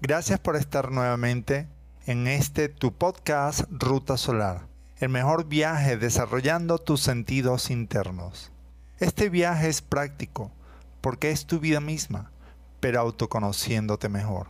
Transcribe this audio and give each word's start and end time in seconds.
gracias 0.00 0.38
por 0.38 0.56
estar 0.56 0.90
nuevamente 0.90 1.68
en 2.06 2.26
este 2.26 2.68
tu 2.68 2.92
podcast 2.92 3.62
Ruta 3.70 4.16
Solar, 4.16 4.66
el 4.98 5.08
mejor 5.08 5.46
viaje 5.46 5.96
desarrollando 5.96 6.78
tus 6.78 7.00
sentidos 7.00 7.70
internos. 7.70 8.52
Este 8.98 9.28
viaje 9.28 9.68
es 9.68 9.82
práctico 9.82 10.52
porque 11.00 11.30
es 11.30 11.46
tu 11.46 11.60
vida 11.60 11.80
misma, 11.80 12.30
pero 12.80 13.00
autoconociéndote 13.00 14.08
mejor. 14.08 14.48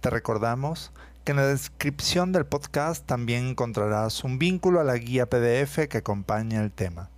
Te 0.00 0.10
recordamos 0.10 0.92
que 1.24 1.32
en 1.32 1.36
la 1.36 1.46
descripción 1.46 2.32
del 2.32 2.46
podcast 2.46 3.06
también 3.06 3.48
encontrarás 3.48 4.24
un 4.24 4.38
vínculo 4.38 4.80
a 4.80 4.84
la 4.84 4.96
guía 4.96 5.28
PDF 5.28 5.88
que 5.88 5.98
acompaña 5.98 6.62
el 6.62 6.72
tema. 6.72 7.10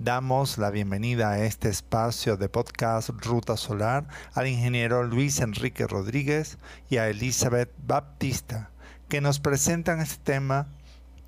Damos 0.00 0.58
la 0.58 0.70
bienvenida 0.70 1.32
a 1.32 1.44
este 1.44 1.68
espacio 1.68 2.36
de 2.36 2.48
podcast 2.48 3.08
Ruta 3.08 3.56
Solar 3.56 4.06
al 4.32 4.46
ingeniero 4.46 5.02
Luis 5.02 5.40
Enrique 5.40 5.88
Rodríguez 5.88 6.56
y 6.88 6.98
a 6.98 7.08
Elizabeth 7.08 7.72
Baptista, 7.84 8.70
que 9.08 9.20
nos 9.20 9.40
presentan 9.40 9.98
este 9.98 10.22
tema 10.22 10.68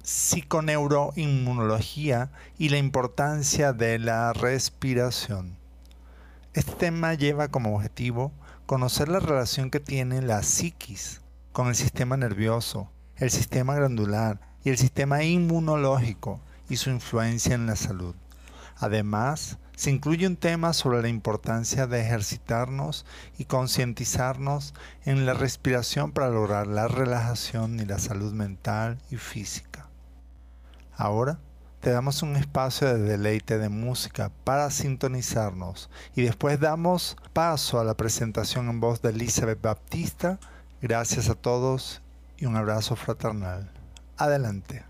psiconeuroinmunología 0.05 2.31
y 2.59 2.69
la 2.69 2.79
importancia 2.79 3.73
de 3.73 3.99
la 3.99 4.33
respiración. 4.35 5.57
Este 6.55 6.75
tema 6.75 7.15
lleva 7.15 7.49
como 7.49 7.75
objetivo 7.75 8.31
conocer 8.67 9.09
la 9.09 9.19
relación 9.19 9.73
que 9.73 9.81
tiene 9.81 10.23
la 10.23 10.45
psiquis 10.45 11.23
con 11.51 11.67
el 11.67 11.75
sistema 11.75 12.17
nervioso, 12.17 12.89
el 13.17 13.33
sistema 13.33 13.75
glandular 13.75 14.39
y 14.62 14.71
el 14.71 14.79
sistema 14.79 15.25
inmunológico 15.25 16.39
y 16.69 16.77
su 16.77 16.91
influencia 16.91 17.57
en 17.57 17.67
la 17.67 17.75
salud. 17.75 18.15
Además, 18.81 19.59
se 19.77 19.91
incluye 19.91 20.27
un 20.27 20.36
tema 20.36 20.73
sobre 20.73 21.03
la 21.03 21.09
importancia 21.09 21.86
de 21.86 22.00
ejercitarnos 22.00 23.05
y 23.39 23.45
concientizarnos 23.45 24.75
en 25.05 25.27
la 25.27 25.34
respiración 25.34 26.12
para 26.12 26.31
lograr 26.31 26.67
la 26.67 26.89
relajación 26.89 27.78
y 27.78 27.84
la 27.84 27.98
salud 27.98 28.33
mental 28.33 28.98
y 29.11 29.17
física. 29.17 29.89
Ahora 30.97 31.39
te 31.81 31.91
damos 31.91 32.22
un 32.22 32.37
espacio 32.37 32.89
de 32.89 32.98
deleite 32.98 33.59
de 33.59 33.69
música 33.69 34.31
para 34.45 34.70
sintonizarnos 34.70 35.89
y 36.15 36.22
después 36.22 36.59
damos 36.61 37.17
paso 37.33 37.81
a 37.81 37.84
la 37.84 37.94
presentación 37.94 38.69
en 38.69 38.81
voz 38.81 39.00
de 39.03 39.11
Elizabeth 39.11 39.61
Baptista. 39.61 40.39
Gracias 40.83 41.28
a 41.28 41.34
todos 41.34 42.03
y 42.39 42.47
un 42.47 42.56
abrazo 42.56 42.97
fraternal. 42.97 43.70
Adelante. 44.17 44.90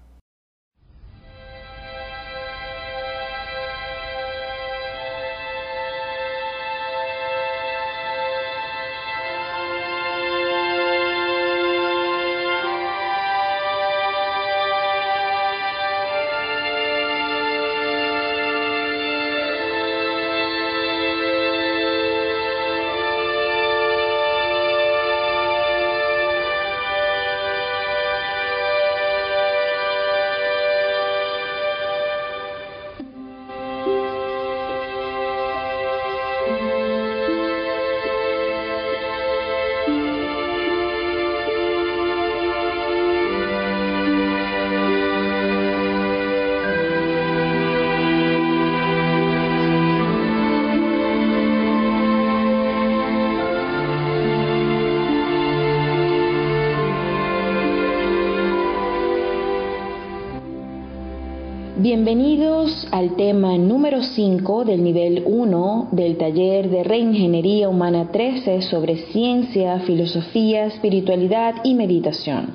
Bienvenidos 61.83 62.87
al 62.91 63.17
tema 63.17 63.57
número 63.57 64.03
5 64.03 64.67
del 64.67 64.85
nivel 64.85 65.23
1 65.25 65.89
del 65.93 66.19
taller 66.19 66.69
de 66.69 66.85
Reingeniería 66.85 67.71
Humana 67.71 68.13
13 68.13 68.61
sobre 68.61 69.07
ciencia, 69.07 69.79
filosofía, 69.87 70.67
espiritualidad 70.67 71.55
y 71.65 71.73
meditación, 71.73 72.51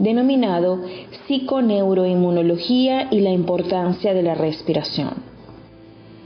denominado 0.00 0.80
Psiconeuroinmunología 1.24 3.06
y 3.12 3.20
la 3.20 3.30
importancia 3.30 4.12
de 4.12 4.24
la 4.24 4.34
respiración. 4.34 5.22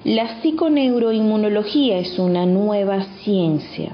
La 0.04 0.40
psiconeuroinmunología 0.40 1.98
es 1.98 2.18
una 2.18 2.46
nueva 2.46 3.02
ciencia. 3.24 3.92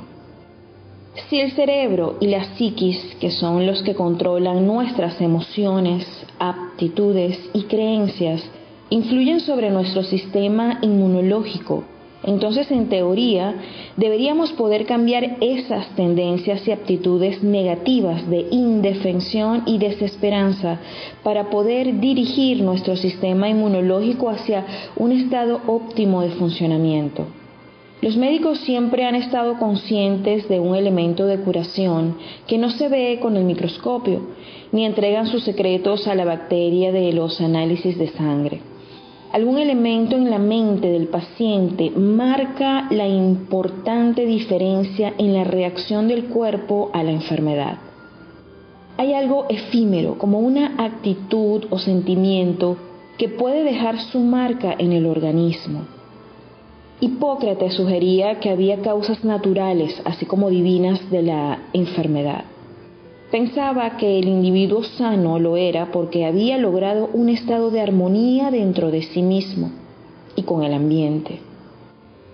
Si 1.28 1.40
el 1.40 1.50
cerebro 1.56 2.18
y 2.20 2.28
la 2.28 2.54
psiquis, 2.54 3.16
que 3.20 3.32
son 3.32 3.66
los 3.66 3.82
que 3.82 3.96
controlan 3.96 4.64
nuestras 4.64 5.20
emociones, 5.20 6.06
aptitudes 6.38 7.38
y 7.52 7.64
creencias 7.64 8.42
influyen 8.90 9.40
sobre 9.40 9.70
nuestro 9.70 10.02
sistema 10.02 10.78
inmunológico. 10.82 11.84
Entonces, 12.22 12.70
en 12.70 12.88
teoría, 12.88 13.54
deberíamos 13.96 14.52
poder 14.52 14.86
cambiar 14.86 15.36
esas 15.40 15.88
tendencias 15.94 16.66
y 16.66 16.72
aptitudes 16.72 17.42
negativas 17.42 18.28
de 18.30 18.46
indefensión 18.50 19.62
y 19.66 19.78
desesperanza 19.78 20.80
para 21.22 21.50
poder 21.50 22.00
dirigir 22.00 22.62
nuestro 22.62 22.96
sistema 22.96 23.48
inmunológico 23.48 24.30
hacia 24.30 24.64
un 24.96 25.12
estado 25.12 25.60
óptimo 25.66 26.22
de 26.22 26.30
funcionamiento. 26.30 27.26
Los 28.02 28.16
médicos 28.16 28.58
siempre 28.58 29.04
han 29.04 29.14
estado 29.14 29.58
conscientes 29.58 30.48
de 30.48 30.60
un 30.60 30.74
elemento 30.74 31.26
de 31.26 31.38
curación 31.38 32.18
que 32.46 32.58
no 32.58 32.70
se 32.70 32.88
ve 32.88 33.18
con 33.20 33.36
el 33.36 33.44
microscopio, 33.44 34.20
ni 34.72 34.84
entregan 34.84 35.26
sus 35.26 35.44
secretos 35.44 36.06
a 36.06 36.14
la 36.14 36.24
bacteria 36.24 36.92
de 36.92 37.12
los 37.12 37.40
análisis 37.40 37.96
de 37.96 38.08
sangre. 38.08 38.60
Algún 39.32 39.58
elemento 39.58 40.16
en 40.16 40.30
la 40.30 40.38
mente 40.38 40.88
del 40.90 41.08
paciente 41.08 41.90
marca 41.90 42.86
la 42.90 43.08
importante 43.08 44.26
diferencia 44.26 45.12
en 45.18 45.32
la 45.32 45.42
reacción 45.42 46.06
del 46.06 46.26
cuerpo 46.26 46.90
a 46.92 47.02
la 47.02 47.10
enfermedad. 47.10 47.78
Hay 48.96 49.12
algo 49.12 49.46
efímero, 49.48 50.18
como 50.18 50.38
una 50.38 50.74
actitud 50.78 51.64
o 51.70 51.78
sentimiento 51.78 52.76
que 53.18 53.28
puede 53.28 53.64
dejar 53.64 53.98
su 53.98 54.20
marca 54.20 54.72
en 54.78 54.92
el 54.92 55.06
organismo. 55.06 55.80
Hipócrates 57.00 57.74
sugería 57.74 58.38
que 58.38 58.50
había 58.50 58.80
causas 58.80 59.24
naturales, 59.24 60.00
así 60.04 60.26
como 60.26 60.48
divinas, 60.48 61.10
de 61.10 61.22
la 61.22 61.62
enfermedad. 61.72 62.44
Pensaba 63.30 63.96
que 63.96 64.20
el 64.20 64.28
individuo 64.28 64.84
sano 64.84 65.40
lo 65.40 65.56
era 65.56 65.90
porque 65.90 66.24
había 66.24 66.56
logrado 66.56 67.10
un 67.12 67.28
estado 67.28 67.70
de 67.70 67.80
armonía 67.80 68.52
dentro 68.52 68.92
de 68.92 69.02
sí 69.02 69.22
mismo 69.22 69.72
y 70.36 70.42
con 70.44 70.62
el 70.62 70.72
ambiente. 70.72 71.40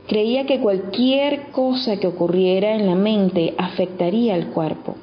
Creía 0.06 0.44
que 0.44 0.60
cualquier 0.60 1.52
cosa 1.52 1.98
que 1.98 2.06
ocurriera 2.06 2.74
en 2.74 2.86
la 2.86 2.96
mente 2.96 3.54
afectaría 3.56 4.34
al 4.34 4.48
cuerpo. 4.48 4.94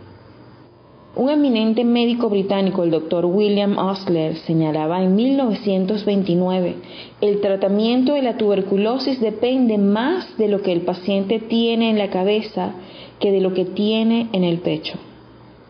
Un 1.17 1.31
eminente 1.31 1.83
médico 1.83 2.29
británico, 2.29 2.83
el 2.83 2.91
doctor 2.91 3.25
William 3.25 3.75
Osler, 3.79 4.35
señalaba 4.35 5.01
en 5.01 5.15
1929, 5.15 6.75
el 7.21 7.41
tratamiento 7.41 8.13
de 8.13 8.21
la 8.21 8.37
tuberculosis 8.37 9.19
depende 9.19 9.79
más 9.79 10.37
de 10.37 10.47
lo 10.47 10.61
que 10.61 10.71
el 10.71 10.81
paciente 10.81 11.39
tiene 11.39 11.89
en 11.89 11.97
la 11.97 12.11
cabeza 12.11 12.75
que 13.19 13.31
de 13.31 13.41
lo 13.41 13.55
que 13.55 13.65
tiene 13.65 14.27
en 14.31 14.43
el 14.43 14.59
pecho. 14.59 14.99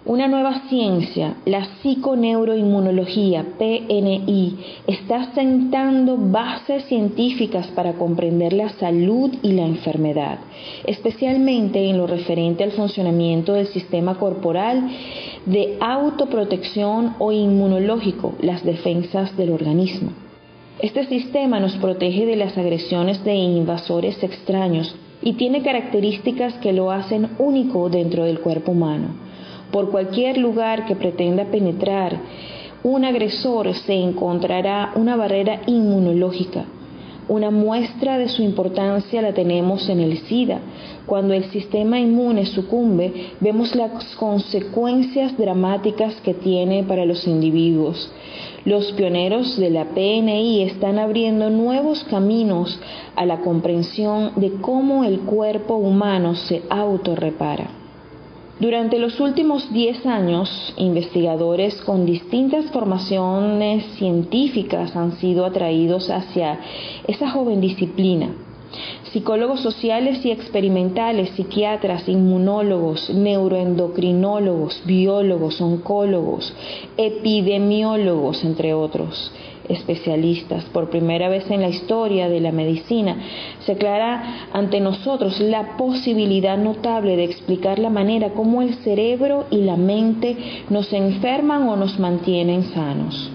Una 0.07 0.30
nueva 0.30 0.62
ciencia, 0.69 1.36
la 1.44 1.65
psiconeuroinmunología, 1.81 3.45
PNI, 3.59 4.56
está 4.88 5.33
sentando 5.33 6.15
bases 6.15 6.86
científicas 6.86 7.68
para 7.75 7.92
comprender 7.92 8.54
la 8.54 8.69
salud 8.69 9.31
y 9.42 9.51
la 9.51 9.65
enfermedad, 9.65 10.39
especialmente 10.86 11.89
en 11.89 11.98
lo 11.98 12.07
referente 12.07 12.63
al 12.63 12.71
funcionamiento 12.71 13.51
del 13.51 13.68
sistema 13.68 14.18
corporal 14.18 14.89
de 15.45 15.75
autoprotección 15.81 17.15
o 17.19 17.33
inmunológico, 17.33 18.33
las 18.39 18.63
defensas 18.63 19.36
del 19.36 19.51
organismo. 19.51 20.12
Este 20.80 21.06
sistema 21.07 21.60
nos 21.60 21.75
protege 21.75 22.25
de 22.25 22.38
las 22.38 22.57
agresiones 22.57 23.25
de 23.25 23.36
invasores 23.36 24.24
extraños 24.24 24.95
y 25.21 25.33
tiene 25.33 25.63
características 25.63 26.53
que 26.60 26.71
lo 26.71 26.92
hacen 26.92 27.31
único 27.39 27.89
dentro 27.89 28.24
del 28.24 28.39
cuerpo 28.39 28.71
humano 28.71 29.26
por 29.71 29.91
cualquier 29.91 30.37
lugar 30.37 30.85
que 30.85 30.95
pretenda 30.95 31.45
penetrar 31.45 32.19
un 32.83 33.03
agresor 33.03 33.73
se 33.73 33.95
encontrará 33.95 34.91
una 34.95 35.15
barrera 35.15 35.61
inmunológica. 35.65 36.65
Una 37.27 37.51
muestra 37.51 38.17
de 38.17 38.29
su 38.29 38.41
importancia 38.41 39.21
la 39.21 39.33
tenemos 39.33 39.89
en 39.89 39.99
el 39.99 40.19
SIDA. 40.19 40.61
Cuando 41.05 41.33
el 41.33 41.45
sistema 41.45 41.99
inmune 41.99 42.45
sucumbe, 42.45 43.31
vemos 43.41 43.75
las 43.75 44.15
consecuencias 44.15 45.37
dramáticas 45.37 46.15
que 46.21 46.33
tiene 46.33 46.83
para 46.83 47.03
los 47.03 47.27
individuos. 47.27 48.09
Los 48.63 48.93
pioneros 48.93 49.57
de 49.57 49.71
la 49.71 49.85
PNI 49.85 50.61
están 50.63 50.99
abriendo 50.99 51.49
nuevos 51.49 52.05
caminos 52.05 52.79
a 53.17 53.25
la 53.25 53.39
comprensión 53.41 54.31
de 54.37 54.53
cómo 54.61 55.03
el 55.03 55.19
cuerpo 55.21 55.75
humano 55.75 56.35
se 56.35 56.61
autorrepara. 56.69 57.87
Durante 58.59 58.98
los 58.98 59.19
últimos 59.19 59.71
10 59.71 60.07
años, 60.07 60.74
investigadores 60.77 61.75
con 61.81 62.07
distintas 62.07 62.65
formaciones 62.71 63.86
científicas 63.98 64.95
han 64.95 65.12
sido 65.18 65.45
atraídos 65.45 66.09
hacia 66.09 66.59
esa 67.07 67.30
joven 67.30 67.62
disciplina. 67.62 68.30
Psicólogos 69.12 69.59
sociales 69.62 70.25
y 70.25 70.31
experimentales, 70.31 71.30
psiquiatras, 71.36 72.09
inmunólogos, 72.09 73.12
neuroendocrinólogos, 73.12 74.81
biólogos, 74.86 75.62
oncólogos, 75.62 76.51
epidemiólogos, 76.98 78.44
entre 78.44 78.74
otros 78.74 79.31
especialistas. 79.69 80.65
Por 80.65 80.89
primera 80.89 81.29
vez 81.29 81.49
en 81.49 81.61
la 81.61 81.69
historia 81.69 82.29
de 82.29 82.39
la 82.39 82.51
medicina 82.51 83.17
se 83.65 83.73
aclara 83.73 84.47
ante 84.53 84.79
nosotros 84.79 85.39
la 85.39 85.77
posibilidad 85.77 86.57
notable 86.57 87.15
de 87.15 87.23
explicar 87.23 87.79
la 87.79 87.89
manera 87.89 88.29
como 88.29 88.61
el 88.61 88.75
cerebro 88.75 89.45
y 89.51 89.57
la 89.57 89.77
mente 89.77 90.37
nos 90.69 90.91
enferman 90.93 91.67
o 91.69 91.75
nos 91.75 91.99
mantienen 91.99 92.63
sanos. 92.73 93.31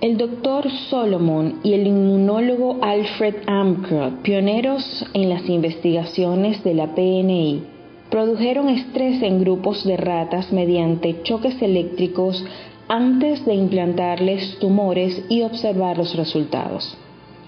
El 0.00 0.18
doctor 0.18 0.70
Solomon 0.90 1.60
y 1.62 1.72
el 1.72 1.86
inmunólogo 1.86 2.78
Alfred 2.82 3.36
Amker, 3.46 4.20
pioneros 4.22 5.06
en 5.14 5.30
las 5.30 5.48
investigaciones 5.48 6.62
de 6.62 6.74
la 6.74 6.94
PNI, 6.94 7.62
produjeron 8.10 8.68
estrés 8.68 9.22
en 9.22 9.40
grupos 9.40 9.82
de 9.84 9.96
ratas 9.96 10.52
mediante 10.52 11.22
choques 11.22 11.60
eléctricos 11.62 12.44
antes 12.88 13.44
de 13.46 13.54
implantarles 13.54 14.58
tumores 14.58 15.24
y 15.28 15.42
observar 15.42 15.96
los 15.96 16.14
resultados. 16.16 16.96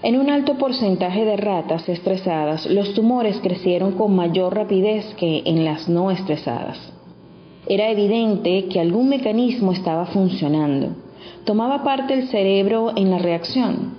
En 0.03 0.19
un 0.19 0.29
alto 0.29 0.55
porcentaje 0.57 1.25
de 1.25 1.37
ratas 1.37 1.87
estresadas, 1.89 2.65
los 2.67 2.93
tumores 2.93 3.39
crecieron 3.41 3.93
con 3.93 4.15
mayor 4.15 4.55
rapidez 4.55 5.05
que 5.15 5.43
en 5.45 5.65
las 5.65 5.89
no 5.89 6.11
estresadas. 6.11 6.77
Era 7.67 7.89
evidente 7.89 8.65
que 8.65 8.79
algún 8.79 9.09
mecanismo 9.09 9.71
estaba 9.71 10.05
funcionando. 10.05 10.95
Tomaba 11.45 11.83
parte 11.83 12.13
el 12.13 12.27
cerebro 12.27 12.93
en 12.95 13.09
la 13.11 13.17
reacción. 13.17 13.95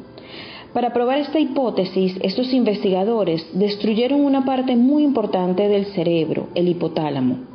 Para 0.73 0.93
probar 0.93 1.19
esta 1.19 1.39
hipótesis, 1.39 2.17
estos 2.23 2.53
investigadores 2.53 3.47
destruyeron 3.53 4.21
una 4.21 4.45
parte 4.45 4.77
muy 4.77 5.03
importante 5.03 5.69
del 5.69 5.87
cerebro, 5.87 6.49
el 6.55 6.69
hipotálamo. 6.69 7.48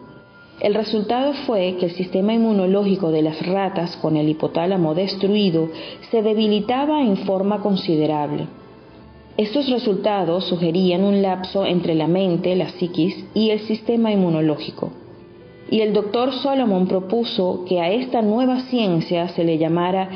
El 0.63 0.75
resultado 0.75 1.33
fue 1.45 1.75
que 1.77 1.88
el 1.88 1.92
sistema 1.92 2.33
inmunológico 2.33 3.12
de 3.12 3.21
las 3.21 3.45
ratas 3.45 3.98
con 3.98 4.15
el 4.15 4.30
hipotálamo 4.30 4.95
destruido 4.95 5.68
se 6.10 6.21
debilitaba 6.21 7.01
en 7.01 7.18
forma 7.18 7.60
considerable. 7.60 8.48
Estos 9.36 9.69
resultados 9.69 10.45
sugerían 10.45 11.04
un 11.04 11.21
lapso 11.21 11.65
entre 11.65 11.95
la 11.95 12.07
mente, 12.07 12.56
la 12.56 12.69
psiquis 12.69 13.25
y 13.33 13.50
el 13.50 13.60
sistema 13.60 14.13
inmunológico. 14.13 14.92
Y 15.69 15.81
el 15.81 15.92
doctor 15.92 16.31
Solomon 16.31 16.88
propuso 16.88 17.66
que 17.68 17.81
a 17.81 17.92
esta 17.92 18.21
nueva 18.21 18.62
ciencia 18.62 19.27
se 19.27 19.44
le 19.44 19.57
llamara 19.57 20.07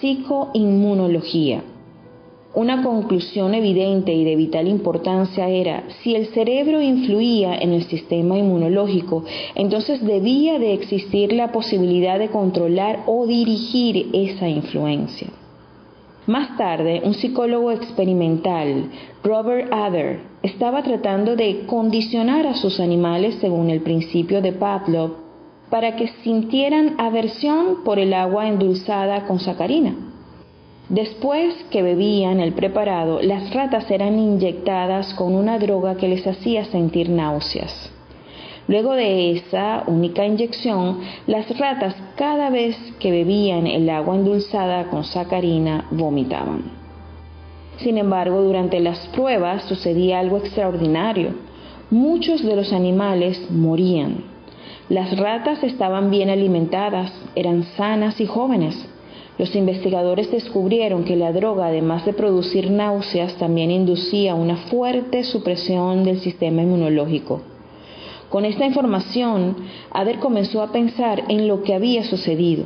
psicoinmunología 0.00 1.62
una 2.54 2.82
conclusión 2.82 3.54
evidente 3.54 4.12
y 4.12 4.24
de 4.24 4.36
vital 4.36 4.68
importancia 4.68 5.48
era, 5.48 5.84
si 6.02 6.14
el 6.14 6.26
cerebro 6.28 6.80
influía 6.80 7.56
en 7.56 7.72
el 7.72 7.84
sistema 7.84 8.38
inmunológico, 8.38 9.24
entonces 9.56 10.04
debía 10.04 10.58
de 10.58 10.72
existir 10.72 11.32
la 11.32 11.50
posibilidad 11.50 12.18
de 12.18 12.28
controlar 12.28 13.00
o 13.06 13.26
dirigir 13.26 14.10
esa 14.12 14.48
influencia. 14.48 15.28
Más 16.26 16.56
tarde, 16.56 17.02
un 17.04 17.14
psicólogo 17.14 17.70
experimental, 17.70 18.90
Robert 19.22 19.70
Adler, 19.72 20.20
estaba 20.42 20.82
tratando 20.82 21.36
de 21.36 21.66
condicionar 21.66 22.46
a 22.46 22.54
sus 22.54 22.80
animales 22.80 23.34
según 23.40 23.68
el 23.68 23.80
principio 23.80 24.40
de 24.40 24.52
Pavlov 24.52 25.16
para 25.68 25.96
que 25.96 26.08
sintieran 26.22 26.94
aversión 26.98 27.84
por 27.84 27.98
el 27.98 28.14
agua 28.14 28.48
endulzada 28.48 29.26
con 29.26 29.40
sacarina. 29.40 30.13
Después 30.88 31.54
que 31.70 31.82
bebían 31.82 32.40
el 32.40 32.52
preparado, 32.52 33.22
las 33.22 33.54
ratas 33.54 33.90
eran 33.90 34.18
inyectadas 34.18 35.14
con 35.14 35.34
una 35.34 35.58
droga 35.58 35.96
que 35.96 36.08
les 36.08 36.26
hacía 36.26 36.66
sentir 36.66 37.08
náuseas. 37.08 37.90
Luego 38.68 38.92
de 38.92 39.32
esa 39.32 39.84
única 39.86 40.26
inyección, 40.26 41.00
las 41.26 41.58
ratas 41.58 41.94
cada 42.16 42.50
vez 42.50 42.76
que 42.98 43.10
bebían 43.10 43.66
el 43.66 43.88
agua 43.88 44.14
endulzada 44.14 44.84
con 44.90 45.04
sacarina 45.04 45.86
vomitaban. 45.90 46.62
Sin 47.78 47.98
embargo, 47.98 48.42
durante 48.42 48.80
las 48.80 49.06
pruebas 49.08 49.64
sucedía 49.64 50.20
algo 50.20 50.38
extraordinario. 50.38 51.30
Muchos 51.90 52.42
de 52.42 52.56
los 52.56 52.72
animales 52.72 53.50
morían. 53.50 54.24
Las 54.88 55.16
ratas 55.16 55.62
estaban 55.62 56.10
bien 56.10 56.30
alimentadas, 56.30 57.12
eran 57.34 57.64
sanas 57.76 58.20
y 58.20 58.26
jóvenes. 58.26 58.88
Los 59.36 59.56
investigadores 59.56 60.30
descubrieron 60.30 61.04
que 61.04 61.16
la 61.16 61.32
droga, 61.32 61.66
además 61.66 62.04
de 62.04 62.12
producir 62.12 62.70
náuseas, 62.70 63.34
también 63.34 63.72
inducía 63.72 64.36
una 64.36 64.56
fuerte 64.56 65.24
supresión 65.24 66.04
del 66.04 66.20
sistema 66.20 66.62
inmunológico. 66.62 67.40
Con 68.30 68.44
esta 68.44 68.64
información, 68.64 69.56
Ader 69.90 70.20
comenzó 70.20 70.62
a 70.62 70.70
pensar 70.70 71.24
en 71.28 71.48
lo 71.48 71.64
que 71.64 71.74
había 71.74 72.04
sucedido. 72.04 72.64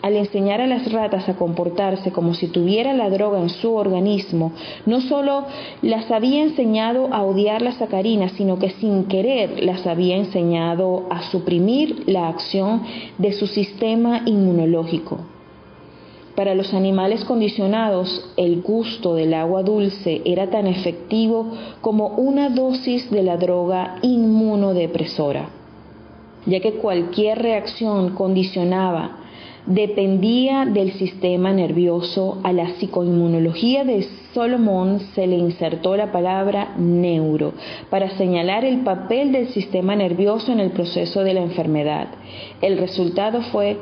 Al 0.00 0.16
enseñar 0.16 0.60
a 0.60 0.66
las 0.66 0.90
ratas 0.90 1.28
a 1.28 1.36
comportarse 1.36 2.10
como 2.10 2.34
si 2.34 2.48
tuviera 2.48 2.92
la 2.94 3.08
droga 3.08 3.38
en 3.38 3.50
su 3.50 3.74
organismo, 3.74 4.52
no 4.86 5.00
solo 5.02 5.44
las 5.82 6.10
había 6.10 6.42
enseñado 6.42 7.12
a 7.12 7.22
odiar 7.22 7.62
la 7.62 7.72
sacarina, 7.72 8.30
sino 8.30 8.58
que 8.58 8.70
sin 8.70 9.04
querer 9.04 9.62
las 9.62 9.86
había 9.86 10.16
enseñado 10.16 11.06
a 11.10 11.22
suprimir 11.30 12.04
la 12.06 12.28
acción 12.28 12.82
de 13.18 13.32
su 13.32 13.46
sistema 13.46 14.22
inmunológico. 14.24 15.18
Para 16.34 16.54
los 16.54 16.72
animales 16.72 17.24
condicionados, 17.24 18.32
el 18.38 18.62
gusto 18.62 19.14
del 19.14 19.34
agua 19.34 19.62
dulce 19.62 20.22
era 20.24 20.48
tan 20.48 20.66
efectivo 20.66 21.52
como 21.82 22.08
una 22.08 22.48
dosis 22.48 23.10
de 23.10 23.22
la 23.22 23.36
droga 23.36 23.96
inmunodepresora, 24.00 25.50
ya 26.46 26.60
que 26.60 26.72
cualquier 26.74 27.42
reacción 27.42 28.14
condicionaba 28.14 29.18
dependía 29.66 30.64
del 30.64 30.92
sistema 30.92 31.52
nervioso. 31.52 32.38
A 32.42 32.52
la 32.52 32.66
psicoinmunología 32.76 33.84
de 33.84 34.08
Solomon 34.32 35.00
se 35.14 35.26
le 35.26 35.36
insertó 35.36 35.96
la 35.96 36.10
palabra 36.10 36.74
neuro 36.78 37.52
para 37.90 38.16
señalar 38.16 38.64
el 38.64 38.78
papel 38.80 39.32
del 39.32 39.48
sistema 39.48 39.94
nervioso 39.94 40.50
en 40.50 40.60
el 40.60 40.70
proceso 40.70 41.22
de 41.22 41.34
la 41.34 41.42
enfermedad. 41.42 42.08
El 42.60 42.78
resultado 42.78 43.42
fue 43.42 43.76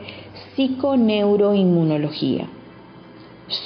psiconeuroinmunología. 0.54 2.49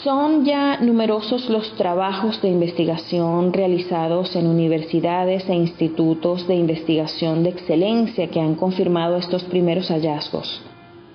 Son 0.02 0.44
ya 0.46 0.78
numerosos 0.80 1.50
los 1.50 1.74
trabajos 1.76 2.40
de 2.40 2.48
investigación 2.48 3.52
realizados 3.52 4.34
en 4.34 4.46
universidades 4.46 5.46
e 5.46 5.54
institutos 5.54 6.48
de 6.48 6.54
investigación 6.54 7.42
de 7.42 7.50
excelencia 7.50 8.28
que 8.28 8.40
han 8.40 8.54
confirmado 8.54 9.18
estos 9.18 9.44
primeros 9.44 9.88
hallazgos. 9.88 10.62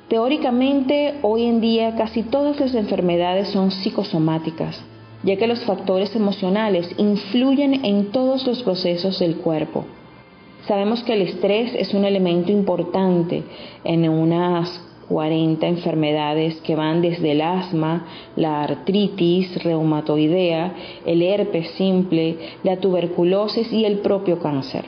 Teóricamente, 0.07 1.15
hoy 1.23 1.45
en 1.45 1.61
día 1.61 1.95
casi 1.95 2.21
todas 2.21 2.59
las 2.59 2.75
enfermedades 2.75 3.47
son 3.49 3.71
psicosomáticas, 3.71 4.79
ya 5.23 5.35
que 5.35 5.47
los 5.47 5.61
factores 5.65 6.15
emocionales 6.15 6.93
influyen 6.97 7.85
en 7.85 8.11
todos 8.11 8.45
los 8.45 8.61
procesos 8.61 9.17
del 9.17 9.37
cuerpo. 9.37 9.85
Sabemos 10.67 11.01
que 11.03 11.13
el 11.13 11.23
estrés 11.23 11.73
es 11.73 11.95
un 11.95 12.05
elemento 12.05 12.51
importante 12.51 13.43
en 13.83 14.07
unas 14.07 14.88
40 15.09 15.67
enfermedades 15.67 16.61
que 16.61 16.75
van 16.75 17.01
desde 17.01 17.31
el 17.31 17.41
asma, 17.41 18.05
la 18.35 18.61
artritis 18.61 19.61
reumatoidea, 19.63 20.73
el 21.05 21.21
herpes 21.23 21.71
simple, 21.71 22.37
la 22.63 22.77
tuberculosis 22.77 23.73
y 23.73 23.85
el 23.85 23.99
propio 23.99 24.39
cáncer. 24.39 24.85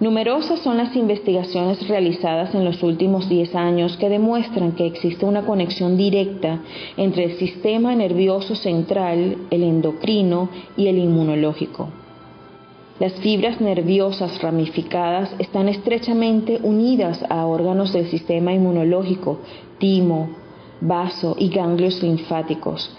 Numerosas 0.00 0.60
son 0.60 0.76
las 0.76 0.94
investigaciones 0.94 1.88
realizadas 1.88 2.54
en 2.54 2.64
los 2.64 2.84
últimos 2.84 3.28
10 3.28 3.56
años 3.56 3.96
que 3.96 4.08
demuestran 4.08 4.72
que 4.72 4.86
existe 4.86 5.24
una 5.24 5.42
conexión 5.42 5.96
directa 5.96 6.60
entre 6.96 7.24
el 7.24 7.38
sistema 7.38 7.96
nervioso 7.96 8.54
central, 8.54 9.38
el 9.50 9.62
endocrino 9.64 10.50
y 10.76 10.86
el 10.86 10.98
inmunológico. 10.98 11.88
Las 13.00 13.12
fibras 13.14 13.60
nerviosas 13.60 14.42
ramificadas 14.42 15.30
están 15.38 15.68
estrechamente 15.68 16.58
unidas 16.62 17.24
a 17.28 17.46
órganos 17.46 17.92
del 17.92 18.08
sistema 18.08 18.52
inmunológico, 18.52 19.38
timo, 19.78 20.30
vaso 20.80 21.36
y 21.38 21.48
ganglios 21.48 22.02
linfáticos. 22.02 22.92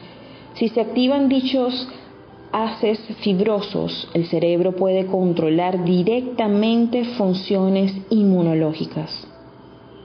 Si 0.53 0.70
se 0.70 0.82
activan 0.82 1.27
dichos 1.27 1.88
haces 2.51 3.00
fibrosos, 3.22 4.10
el 4.13 4.25
cerebro 4.27 4.75
puede 4.75 5.06
controlar 5.06 5.84
directamente 5.84 7.03
funciones 7.03 7.94
inmunológicas. 8.10 9.28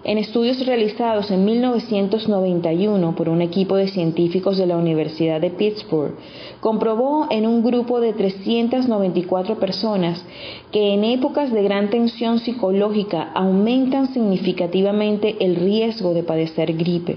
En 0.05 0.19
estudios 0.19 0.67
realizados 0.67 1.31
en 1.31 1.47
1991 1.47 3.17
por 3.17 3.31
un 3.31 3.41
equipo 3.41 3.77
de 3.77 3.89
científicos 3.89 4.59
de 4.59 4.67
la 4.67 4.77
Universidad 4.77 5.41
de 5.41 5.49
Pittsburgh, 5.49 6.13
comprobó 6.61 7.27
en 7.31 7.47
un 7.47 7.65
grupo 7.65 8.01
de 8.01 8.13
394 8.13 9.59
personas 9.59 10.23
que 10.71 10.93
en 10.93 11.05
épocas 11.05 11.51
de 11.51 11.63
gran 11.63 11.89
tensión 11.89 12.39
psicológica 12.39 13.31
aumentan 13.35 14.13
significativamente 14.13 15.37
el 15.41 15.57
riesgo 15.57 16.13
de 16.13 16.23
padecer 16.23 16.75
gripe. 16.75 17.17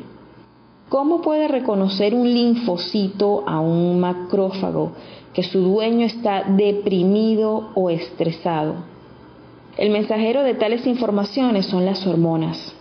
¿Cómo 0.87 1.21
puede 1.21 1.49
reconocer 1.49 2.15
un 2.15 2.33
linfocito 2.33 3.43
a 3.45 3.59
un 3.59 3.99
macrófago 3.99 4.93
que 5.33 5.43
su 5.43 5.59
dueño 5.59 6.05
está 6.05 6.45
deprimido 6.55 7.71
o 7.75 7.89
estresado? 7.89 8.75
El 9.77 9.89
mensajero 9.89 10.43
de 10.43 10.53
tales 10.53 10.87
informaciones 10.87 11.65
son 11.65 11.85
las 11.85 12.07
hormonas. 12.07 12.76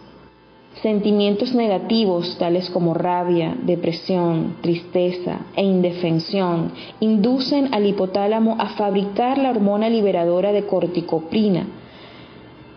Sentimientos 0.82 1.54
negativos 1.54 2.36
tales 2.38 2.68
como 2.68 2.92
rabia, 2.92 3.56
depresión, 3.62 4.56
tristeza 4.60 5.46
e 5.56 5.64
indefensión 5.64 6.72
inducen 7.00 7.72
al 7.72 7.86
hipotálamo 7.86 8.56
a 8.58 8.68
fabricar 8.70 9.38
la 9.38 9.50
hormona 9.50 9.88
liberadora 9.88 10.52
de 10.52 10.66
corticoprina. 10.66 11.66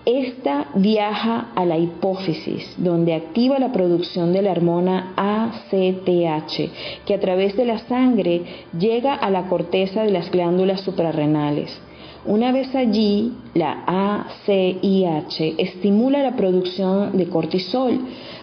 Esta 0.05 0.67
viaja 0.75 1.49
a 1.55 1.65
la 1.65 1.77
hipófisis, 1.77 2.73
donde 2.77 3.13
activa 3.13 3.59
la 3.59 3.73
producción 3.73 4.31
de 4.31 4.43
la 4.43 4.51
hormona 4.51 5.13
ACTH, 5.17 6.71
que 7.05 7.13
a 7.13 7.19
través 7.19 7.57
de 7.57 7.65
la 7.65 7.79
sangre 7.79 8.43
llega 8.79 9.13
a 9.13 9.29
la 9.29 9.47
corteza 9.47 10.03
de 10.03 10.11
las 10.11 10.31
glándulas 10.31 10.81
suprarrenales. 10.81 11.77
Una 12.25 12.51
vez 12.51 12.75
allí, 12.75 13.31
la 13.53 13.83
ACIH 13.87 15.55
estimula 15.57 16.21
la 16.21 16.35
producción 16.35 17.17
de 17.17 17.29
cortisol, 17.29 17.97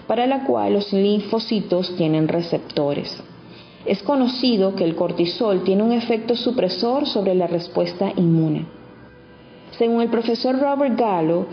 para 0.06 0.26
la 0.26 0.44
cual 0.44 0.72
los 0.72 0.92
linfocitos 0.94 1.94
tienen 1.96 2.26
receptores. 2.26 3.22
Es 3.84 4.02
conocido 4.02 4.74
que 4.74 4.84
el 4.84 4.96
cortisol 4.96 5.62
tiene 5.62 5.82
un 5.82 5.92
efecto 5.92 6.36
supresor 6.36 7.06
sobre 7.06 7.34
la 7.34 7.46
respuesta 7.46 8.12
inmune. 8.16 8.64
Según 9.72 10.00
el 10.00 10.08
profesor 10.08 10.58
Robert 10.58 10.98
Gallo, 10.98 11.46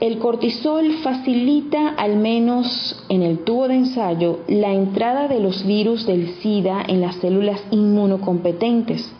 el 0.00 0.18
cortisol 0.18 0.90
facilita, 1.02 1.90
al 1.90 2.16
menos 2.16 3.04
en 3.10 3.22
el 3.22 3.40
tubo 3.40 3.68
de 3.68 3.76
ensayo, 3.76 4.40
la 4.48 4.72
entrada 4.72 5.28
de 5.28 5.40
los 5.40 5.66
virus 5.66 6.06
del 6.06 6.28
SIDA 6.40 6.84
en 6.88 7.02
las 7.02 7.16
células 7.16 7.62
inmunocompetentes. 7.70 9.12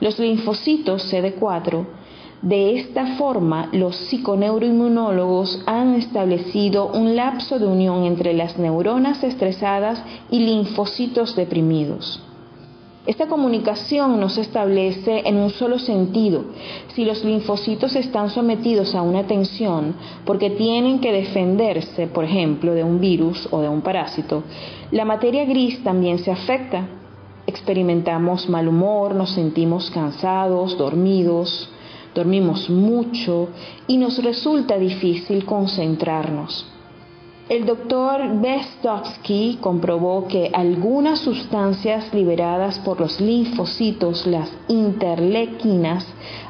Los 0.00 0.18
linfocitos 0.18 1.12
CD4 1.12 1.95
de 2.42 2.78
esta 2.78 3.16
forma, 3.16 3.70
los 3.72 3.96
psiconeuroinmunólogos 3.96 5.62
han 5.66 5.94
establecido 5.94 6.86
un 6.92 7.16
lapso 7.16 7.58
de 7.58 7.66
unión 7.66 8.04
entre 8.04 8.34
las 8.34 8.58
neuronas 8.58 9.24
estresadas 9.24 10.02
y 10.30 10.40
linfocitos 10.40 11.34
deprimidos. 11.34 12.22
Esta 13.06 13.26
comunicación 13.28 14.20
no 14.20 14.28
se 14.28 14.42
establece 14.42 15.22
en 15.24 15.36
un 15.36 15.50
solo 15.50 15.78
sentido. 15.78 16.44
Si 16.88 17.04
los 17.04 17.24
linfocitos 17.24 17.94
están 17.94 18.30
sometidos 18.30 18.94
a 18.96 19.02
una 19.02 19.26
tensión 19.26 19.94
porque 20.24 20.50
tienen 20.50 20.98
que 20.98 21.12
defenderse, 21.12 22.08
por 22.08 22.24
ejemplo, 22.24 22.74
de 22.74 22.82
un 22.82 23.00
virus 23.00 23.48
o 23.52 23.60
de 23.60 23.68
un 23.68 23.80
parásito, 23.80 24.42
la 24.90 25.04
materia 25.04 25.44
gris 25.44 25.82
también 25.84 26.18
se 26.18 26.32
afecta. 26.32 26.88
Experimentamos 27.46 28.48
mal 28.48 28.66
humor, 28.66 29.14
nos 29.14 29.30
sentimos 29.30 29.88
cansados, 29.90 30.76
dormidos, 30.76 31.70
dormimos 32.16 32.68
mucho 32.68 33.50
y 33.86 33.96
nos 33.96 34.20
resulta 34.24 34.76
difícil 34.76 35.44
concentrarnos. 35.44 36.66
El 37.48 37.64
doctor 37.64 38.40
Bestovsky 38.40 39.58
comprobó 39.60 40.26
que 40.26 40.50
algunas 40.52 41.20
sustancias 41.20 42.12
liberadas 42.12 42.80
por 42.80 42.98
los 42.98 43.20
linfocitos, 43.20 44.26
las 44.26 44.50
interleuquinas, 44.66 46.04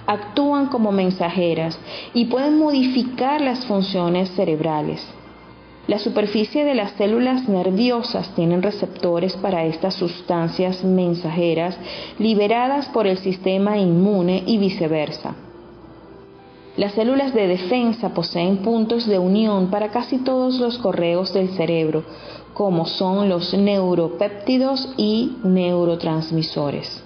actúan 0.07 0.69
como 0.69 0.93
mensajeras 0.93 1.79
y 2.15 2.25
pueden 2.25 2.59
modificar 2.59 3.43
las 3.43 3.67
funciones 3.67 4.31
cerebrales. 4.31 5.07
La 5.87 5.99
superficie 5.99 6.65
de 6.65 6.75
las 6.75 6.93
células 6.93 7.47
nerviosas 7.47 8.35
tienen 8.35 8.63
receptores 8.63 9.37
para 9.37 9.67
estas 9.67 9.95
sustancias 9.95 10.83
mensajeras 10.83 11.77
liberadas 12.19 12.89
por 12.89 13.07
el 13.07 13.19
sistema 13.19 13.77
inmune 13.77 14.45
y 14.47 14.57
viceversa. 14.57 15.46
Las 16.77 16.93
células 16.93 17.33
de 17.33 17.47
defensa 17.47 18.13
poseen 18.13 18.59
puntos 18.59 19.07
de 19.07 19.19
unión 19.19 19.69
para 19.71 19.89
casi 19.89 20.19
todos 20.19 20.61
los 20.61 20.77
correos 20.77 21.33
del 21.33 21.49
cerebro, 21.51 22.05
como 22.53 22.85
son 22.85 23.31
los 23.31 23.55
neuropéptidos 23.55 24.93
y 24.99 25.37
neurotransmisores. 25.43 27.03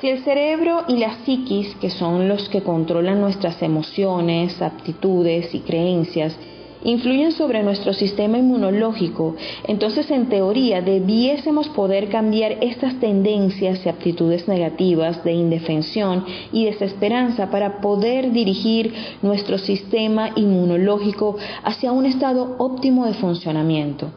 Si 0.00 0.08
el 0.08 0.22
cerebro 0.22 0.84
y 0.86 0.96
la 0.98 1.24
psiquis, 1.24 1.74
que 1.76 1.90
son 1.90 2.28
los 2.28 2.48
que 2.48 2.62
controlan 2.62 3.20
nuestras 3.20 3.60
emociones, 3.62 4.62
aptitudes 4.62 5.52
y 5.54 5.60
creencias, 5.60 6.36
influyen 6.84 7.32
sobre 7.32 7.62
nuestro 7.62 7.92
sistema 7.92 8.38
inmunológico, 8.38 9.36
entonces 9.66 10.10
en 10.10 10.28
teoría 10.28 10.80
debiésemos 10.80 11.68
poder 11.68 12.08
cambiar 12.08 12.52
estas 12.60 12.98
tendencias 13.00 13.84
y 13.84 13.88
aptitudes 13.88 14.48
negativas 14.48 15.22
de 15.24 15.32
indefensión 15.32 16.24
y 16.52 16.64
desesperanza 16.64 17.50
para 17.50 17.80
poder 17.80 18.32
dirigir 18.32 18.92
nuestro 19.22 19.58
sistema 19.58 20.30
inmunológico 20.36 21.36
hacia 21.64 21.92
un 21.92 22.06
estado 22.06 22.56
óptimo 22.58 23.06
de 23.06 23.14
funcionamiento. 23.14 24.10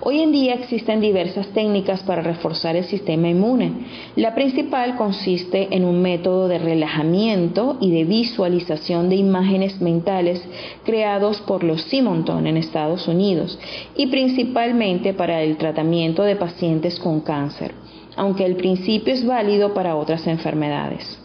Hoy 0.00 0.20
en 0.20 0.30
día 0.30 0.54
existen 0.54 1.00
diversas 1.00 1.48
técnicas 1.48 2.04
para 2.04 2.22
reforzar 2.22 2.76
el 2.76 2.84
sistema 2.84 3.28
inmune. 3.28 3.72
La 4.14 4.32
principal 4.32 4.94
consiste 4.94 5.74
en 5.74 5.84
un 5.84 6.00
método 6.00 6.46
de 6.46 6.58
relajamiento 6.58 7.78
y 7.80 7.90
de 7.90 8.04
visualización 8.04 9.08
de 9.08 9.16
imágenes 9.16 9.80
mentales 9.80 10.40
creados 10.84 11.40
por 11.40 11.64
los 11.64 11.82
Simonton 11.82 12.46
en 12.46 12.56
Estados 12.56 13.08
Unidos 13.08 13.58
y 13.96 14.06
principalmente 14.06 15.14
para 15.14 15.42
el 15.42 15.56
tratamiento 15.56 16.22
de 16.22 16.36
pacientes 16.36 17.00
con 17.00 17.20
cáncer, 17.20 17.72
aunque 18.14 18.46
el 18.46 18.54
principio 18.54 19.12
es 19.12 19.26
válido 19.26 19.74
para 19.74 19.96
otras 19.96 20.28
enfermedades. 20.28 21.17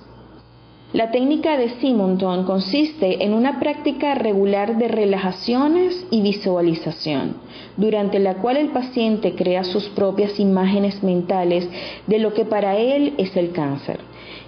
La 0.93 1.09
técnica 1.09 1.57
de 1.57 1.69
Simonton 1.79 2.43
consiste 2.43 3.23
en 3.23 3.33
una 3.33 3.59
práctica 3.59 4.13
regular 4.13 4.77
de 4.77 4.87
relajaciones 4.87 6.05
y 6.11 6.21
visualización, 6.21 7.37
durante 7.77 8.19
la 8.19 8.35
cual 8.35 8.57
el 8.57 8.69
paciente 8.69 9.33
crea 9.33 9.63
sus 9.63 9.89
propias 9.89 10.39
imágenes 10.39 11.01
mentales 11.01 11.67
de 12.05 12.19
lo 12.19 12.35
que 12.35 12.45
para 12.45 12.77
él 12.77 13.15
es 13.17 13.35
el 13.35 13.53
cáncer 13.53 14.01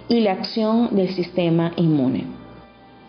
y 0.08 0.20
la 0.20 0.32
acción 0.32 0.94
del 0.94 1.08
sistema 1.08 1.72
inmune. 1.76 2.26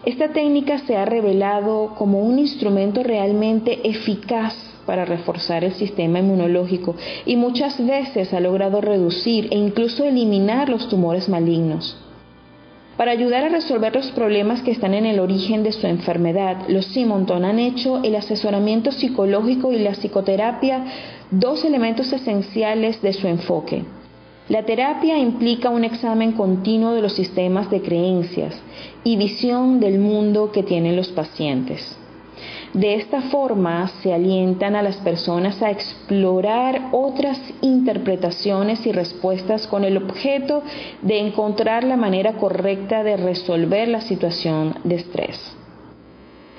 Esta 0.03 0.29
técnica 0.29 0.79
se 0.79 0.97
ha 0.97 1.05
revelado 1.05 1.93
como 1.95 2.21
un 2.23 2.39
instrumento 2.39 3.03
realmente 3.03 3.87
eficaz 3.87 4.55
para 4.87 5.05
reforzar 5.05 5.63
el 5.63 5.73
sistema 5.73 6.17
inmunológico 6.17 6.95
y 7.27 7.35
muchas 7.35 7.85
veces 7.85 8.33
ha 8.33 8.39
logrado 8.39 8.81
reducir 8.81 9.47
e 9.51 9.57
incluso 9.57 10.05
eliminar 10.05 10.69
los 10.69 10.89
tumores 10.89 11.29
malignos. 11.29 12.06
Para 12.97 13.11
ayudar 13.11 13.43
a 13.43 13.49
resolver 13.49 13.93
los 13.95 14.09
problemas 14.11 14.63
que 14.63 14.71
están 14.71 14.95
en 14.95 15.05
el 15.05 15.19
origen 15.19 15.61
de 15.61 15.71
su 15.71 15.85
enfermedad, 15.85 16.67
los 16.67 16.87
Simonton 16.87 17.45
han 17.45 17.59
hecho 17.59 18.01
el 18.03 18.15
asesoramiento 18.15 18.91
psicológico 18.91 19.71
y 19.71 19.77
la 19.77 19.91
psicoterapia 19.91 20.83
dos 21.29 21.63
elementos 21.63 22.11
esenciales 22.11 22.99
de 23.03 23.13
su 23.13 23.27
enfoque. 23.27 23.83
La 24.49 24.63
terapia 24.63 25.19
implica 25.19 25.69
un 25.69 25.83
examen 25.83 26.31
continuo 26.31 26.93
de 26.93 27.03
los 27.03 27.13
sistemas 27.13 27.69
de 27.69 27.81
creencias 27.81 28.55
y 29.03 29.15
visión 29.15 29.79
del 29.79 29.99
mundo 29.99 30.51
que 30.51 30.63
tienen 30.63 30.95
los 30.95 31.09
pacientes. 31.09 31.97
De 32.73 32.95
esta 32.95 33.21
forma 33.21 33.87
se 34.01 34.13
alientan 34.13 34.75
a 34.75 34.81
las 34.81 34.97
personas 34.97 35.61
a 35.61 35.71
explorar 35.71 36.89
otras 36.91 37.39
interpretaciones 37.61 38.85
y 38.85 38.91
respuestas 38.91 39.67
con 39.67 39.83
el 39.83 39.97
objeto 39.97 40.63
de 41.01 41.19
encontrar 41.19 41.83
la 41.83 41.97
manera 41.97 42.33
correcta 42.33 43.03
de 43.03 43.17
resolver 43.17 43.87
la 43.87 44.01
situación 44.01 44.75
de 44.83 44.95
estrés. 44.95 45.57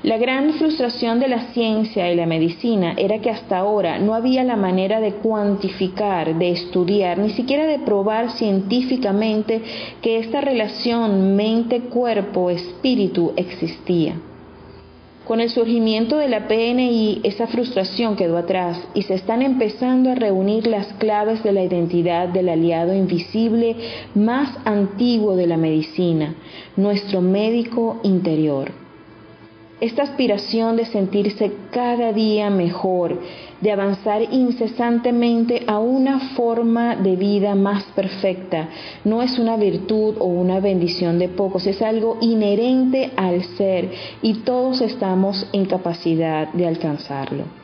La 0.02 0.16
gran 0.16 0.52
frustración 0.54 1.18
de 1.18 1.26
la 1.26 1.52
ciencia 1.52 2.10
y 2.10 2.14
la 2.14 2.24
medicina 2.24 2.94
era 2.96 3.18
que 3.18 3.30
hasta 3.30 3.58
ahora 3.58 3.98
no 3.98 4.14
había 4.14 4.44
la 4.44 4.54
manera 4.54 5.00
de 5.00 5.14
cuantificar, 5.14 6.36
de 6.36 6.50
estudiar, 6.52 7.18
ni 7.18 7.30
siquiera 7.30 7.66
de 7.66 7.80
probar 7.80 8.30
científicamente 8.30 9.60
que 10.00 10.18
esta 10.18 10.40
relación 10.40 11.34
mente-cuerpo-espíritu 11.34 13.32
existía. 13.34 14.14
Con 15.28 15.40
el 15.40 15.50
surgimiento 15.50 16.16
de 16.16 16.26
la 16.26 16.48
PNI, 16.48 17.20
esa 17.22 17.48
frustración 17.48 18.16
quedó 18.16 18.38
atrás 18.38 18.80
y 18.94 19.02
se 19.02 19.12
están 19.12 19.42
empezando 19.42 20.10
a 20.10 20.14
reunir 20.14 20.66
las 20.66 20.86
claves 20.94 21.42
de 21.42 21.52
la 21.52 21.62
identidad 21.62 22.28
del 22.28 22.48
aliado 22.48 22.94
invisible 22.94 23.76
más 24.14 24.56
antiguo 24.64 25.36
de 25.36 25.46
la 25.46 25.58
medicina, 25.58 26.34
nuestro 26.76 27.20
médico 27.20 28.00
interior. 28.04 28.72
Esta 29.80 30.02
aspiración 30.02 30.76
de 30.76 30.86
sentirse 30.86 31.52
cada 31.70 32.12
día 32.12 32.50
mejor, 32.50 33.20
de 33.60 33.70
avanzar 33.70 34.22
incesantemente 34.22 35.62
a 35.68 35.78
una 35.78 36.18
forma 36.34 36.96
de 36.96 37.14
vida 37.14 37.54
más 37.54 37.84
perfecta, 37.94 38.68
no 39.04 39.22
es 39.22 39.38
una 39.38 39.56
virtud 39.56 40.16
o 40.18 40.24
una 40.26 40.58
bendición 40.58 41.20
de 41.20 41.28
pocos, 41.28 41.66
es 41.66 41.80
algo 41.80 42.18
inherente 42.20 43.12
al 43.16 43.42
ser 43.56 43.90
y 44.20 44.34
todos 44.40 44.80
estamos 44.80 45.46
en 45.52 45.66
capacidad 45.66 46.52
de 46.52 46.66
alcanzarlo. 46.66 47.57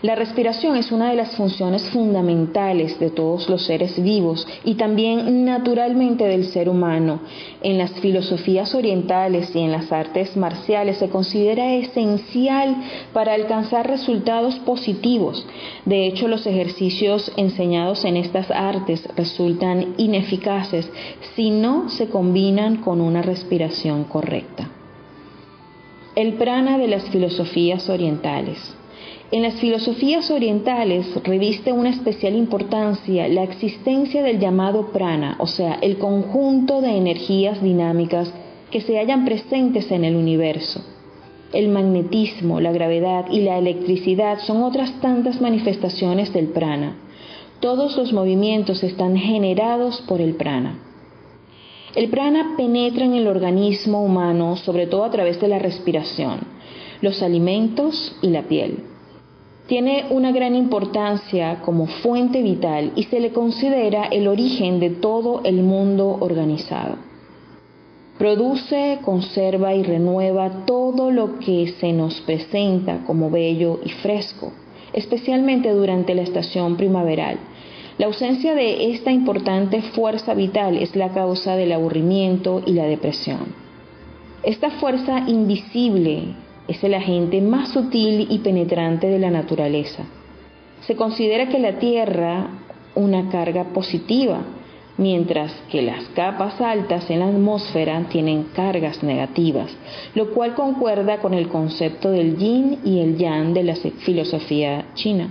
La 0.00 0.14
respiración 0.14 0.76
es 0.76 0.92
una 0.92 1.10
de 1.10 1.16
las 1.16 1.34
funciones 1.34 1.90
fundamentales 1.90 3.00
de 3.00 3.10
todos 3.10 3.48
los 3.48 3.64
seres 3.66 4.00
vivos 4.00 4.46
y 4.62 4.76
también 4.76 5.44
naturalmente 5.44 6.24
del 6.24 6.44
ser 6.44 6.68
humano. 6.68 7.18
En 7.62 7.78
las 7.78 7.90
filosofías 7.94 8.76
orientales 8.76 9.50
y 9.56 9.58
en 9.58 9.72
las 9.72 9.90
artes 9.90 10.36
marciales 10.36 10.98
se 10.98 11.08
considera 11.08 11.74
esencial 11.74 12.76
para 13.12 13.34
alcanzar 13.34 13.88
resultados 13.88 14.54
positivos. 14.60 15.44
De 15.84 16.06
hecho, 16.06 16.28
los 16.28 16.46
ejercicios 16.46 17.32
enseñados 17.36 18.04
en 18.04 18.18
estas 18.18 18.52
artes 18.52 19.02
resultan 19.16 19.94
ineficaces 19.96 20.88
si 21.34 21.50
no 21.50 21.88
se 21.88 22.08
combinan 22.08 22.76
con 22.76 23.00
una 23.00 23.22
respiración 23.22 24.04
correcta. 24.04 24.70
El 26.14 26.34
prana 26.34 26.78
de 26.78 26.86
las 26.86 27.02
filosofías 27.10 27.88
orientales. 27.88 28.77
En 29.30 29.42
las 29.42 29.56
filosofías 29.56 30.30
orientales 30.30 31.06
reviste 31.22 31.70
una 31.70 31.90
especial 31.90 32.34
importancia 32.34 33.28
la 33.28 33.42
existencia 33.42 34.22
del 34.22 34.38
llamado 34.38 34.90
prana, 34.90 35.36
o 35.38 35.46
sea, 35.46 35.74
el 35.82 35.98
conjunto 35.98 36.80
de 36.80 36.96
energías 36.96 37.62
dinámicas 37.62 38.32
que 38.70 38.80
se 38.80 38.98
hallan 38.98 39.26
presentes 39.26 39.90
en 39.90 40.06
el 40.06 40.16
universo. 40.16 40.82
El 41.52 41.68
magnetismo, 41.68 42.58
la 42.60 42.72
gravedad 42.72 43.26
y 43.30 43.40
la 43.40 43.58
electricidad 43.58 44.38
son 44.38 44.62
otras 44.62 44.98
tantas 45.02 45.42
manifestaciones 45.42 46.32
del 46.32 46.46
prana. 46.46 46.96
Todos 47.60 47.98
los 47.98 48.14
movimientos 48.14 48.82
están 48.82 49.14
generados 49.18 50.00
por 50.08 50.22
el 50.22 50.36
prana. 50.36 50.78
El 51.94 52.08
prana 52.08 52.54
penetra 52.56 53.04
en 53.04 53.12
el 53.12 53.26
organismo 53.26 54.02
humano 54.02 54.56
sobre 54.56 54.86
todo 54.86 55.04
a 55.04 55.10
través 55.10 55.38
de 55.38 55.48
la 55.48 55.58
respiración, 55.58 56.40
los 57.02 57.22
alimentos 57.22 58.16
y 58.22 58.28
la 58.28 58.44
piel 58.44 58.84
tiene 59.68 60.06
una 60.08 60.32
gran 60.32 60.56
importancia 60.56 61.60
como 61.60 61.86
fuente 61.86 62.42
vital 62.42 62.92
y 62.96 63.04
se 63.04 63.20
le 63.20 63.32
considera 63.32 64.06
el 64.06 64.26
origen 64.26 64.80
de 64.80 64.88
todo 64.88 65.42
el 65.44 65.62
mundo 65.62 66.16
organizado. 66.20 66.96
Produce, 68.18 68.98
conserva 69.04 69.74
y 69.74 69.82
renueva 69.82 70.64
todo 70.64 71.10
lo 71.10 71.38
que 71.38 71.74
se 71.78 71.92
nos 71.92 72.18
presenta 72.22 73.04
como 73.06 73.30
bello 73.30 73.78
y 73.84 73.90
fresco, 73.90 74.52
especialmente 74.94 75.70
durante 75.70 76.14
la 76.14 76.22
estación 76.22 76.78
primaveral. 76.78 77.38
La 77.98 78.06
ausencia 78.06 78.54
de 78.54 78.92
esta 78.92 79.12
importante 79.12 79.82
fuerza 79.82 80.32
vital 80.32 80.78
es 80.78 80.96
la 80.96 81.10
causa 81.10 81.56
del 81.56 81.72
aburrimiento 81.72 82.62
y 82.64 82.72
la 82.72 82.84
depresión. 82.84 83.54
Esta 84.42 84.70
fuerza 84.70 85.24
invisible 85.26 86.34
es 86.68 86.84
el 86.84 86.94
agente 86.94 87.40
más 87.40 87.70
sutil 87.70 88.26
y 88.30 88.38
penetrante 88.38 89.08
de 89.08 89.18
la 89.18 89.30
naturaleza. 89.30 90.04
Se 90.86 90.94
considera 90.94 91.48
que 91.48 91.58
la 91.58 91.78
Tierra 91.78 92.50
una 92.94 93.30
carga 93.30 93.64
positiva, 93.72 94.40
mientras 94.96 95.52
que 95.70 95.82
las 95.82 96.04
capas 96.08 96.60
altas 96.60 97.08
en 97.10 97.20
la 97.20 97.28
atmósfera 97.28 98.04
tienen 98.10 98.48
cargas 98.54 99.02
negativas, 99.02 99.70
lo 100.14 100.34
cual 100.34 100.54
concuerda 100.54 101.18
con 101.18 101.32
el 101.32 101.48
concepto 101.48 102.10
del 102.10 102.36
yin 102.36 102.80
y 102.84 102.98
el 103.00 103.16
yang 103.16 103.54
de 103.54 103.62
la 103.62 103.76
filosofía 103.76 104.86
china. 104.94 105.30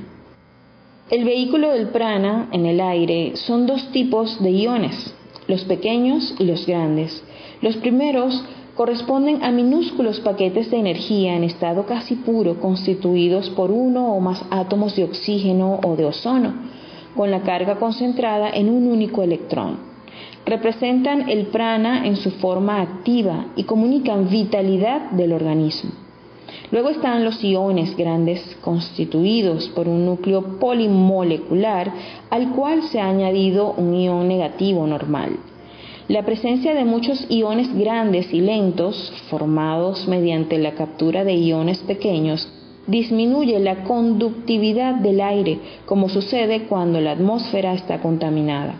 El 1.09 1.23
vehículo 1.23 1.71
del 1.71 1.89
prana 1.89 2.49
en 2.51 2.65
el 2.65 2.81
aire 2.81 3.33
son 3.35 3.65
dos 3.65 3.91
tipos 3.91 4.41
de 4.41 4.51
iones, 4.51 5.13
los 5.47 5.63
pequeños 5.65 6.35
y 6.39 6.45
los 6.45 6.65
grandes. 6.65 7.23
Los 7.61 7.77
primeros 7.77 8.43
corresponden 8.77 9.43
a 9.43 9.51
minúsculos 9.51 10.19
paquetes 10.19 10.69
de 10.69 10.77
energía 10.77 11.35
en 11.35 11.43
estado 11.43 11.87
casi 11.87 12.13
puro 12.13 12.59
constituidos 12.59 13.49
por 13.49 13.71
uno 13.71 14.13
o 14.13 14.19
más 14.19 14.45
átomos 14.51 14.95
de 14.95 15.03
oxígeno 15.03 15.79
o 15.83 15.95
de 15.95 16.05
ozono, 16.05 16.53
con 17.15 17.31
la 17.31 17.41
carga 17.41 17.77
concentrada 17.79 18.51
en 18.51 18.69
un 18.69 18.85
único 18.85 19.23
electrón. 19.23 19.79
Representan 20.45 21.27
el 21.27 21.47
prana 21.47 22.05
en 22.05 22.17
su 22.17 22.29
forma 22.29 22.79
activa 22.79 23.47
y 23.55 23.63
comunican 23.63 24.29
vitalidad 24.29 25.09
del 25.09 25.33
organismo. 25.33 25.89
Luego 26.69 26.89
están 26.89 27.25
los 27.25 27.43
iones 27.43 27.97
grandes 27.97 28.57
constituidos 28.61 29.69
por 29.69 29.87
un 29.87 30.05
núcleo 30.05 30.59
polimolecular 30.59 31.91
al 32.29 32.51
cual 32.51 32.83
se 32.83 32.99
ha 32.99 33.09
añadido 33.09 33.73
un 33.73 33.95
ion 33.95 34.27
negativo 34.27 34.85
normal. 34.85 35.31
La 36.09 36.23
presencia 36.23 36.73
de 36.73 36.85
muchos 36.85 37.25
iones 37.27 37.67
grandes 37.77 38.33
y 38.33 38.39
lentos, 38.39 39.11
formados 39.29 40.07
mediante 40.07 40.57
la 40.57 40.71
captura 40.71 41.25
de 41.25 41.33
iones 41.33 41.79
pequeños, 41.79 42.47
disminuye 42.87 43.59
la 43.59 43.83
conductividad 43.83 44.95
del 44.95 45.19
aire, 45.19 45.59
como 45.85 46.07
sucede 46.07 46.63
cuando 46.67 47.01
la 47.01 47.11
atmósfera 47.11 47.73
está 47.73 47.99
contaminada. 47.99 48.75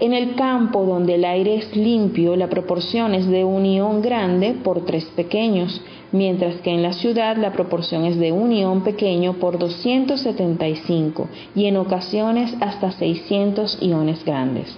En 0.00 0.12
el 0.12 0.34
campo 0.34 0.84
donde 0.84 1.14
el 1.14 1.24
aire 1.24 1.54
es 1.54 1.76
limpio, 1.76 2.34
la 2.34 2.48
proporción 2.48 3.14
es 3.14 3.28
de 3.28 3.44
un 3.44 3.64
ion 3.64 4.02
grande 4.02 4.56
por 4.64 4.84
tres 4.84 5.04
pequeños, 5.14 5.80
mientras 6.10 6.56
que 6.62 6.70
en 6.70 6.82
la 6.82 6.94
ciudad 6.94 7.36
la 7.36 7.52
proporción 7.52 8.06
es 8.06 8.18
de 8.18 8.32
un 8.32 8.50
ion 8.50 8.82
pequeño 8.82 9.34
por 9.34 9.56
275 9.56 11.28
y 11.54 11.66
en 11.66 11.76
ocasiones 11.76 12.56
hasta 12.60 12.90
600 12.90 13.78
iones 13.82 14.24
grandes. 14.24 14.76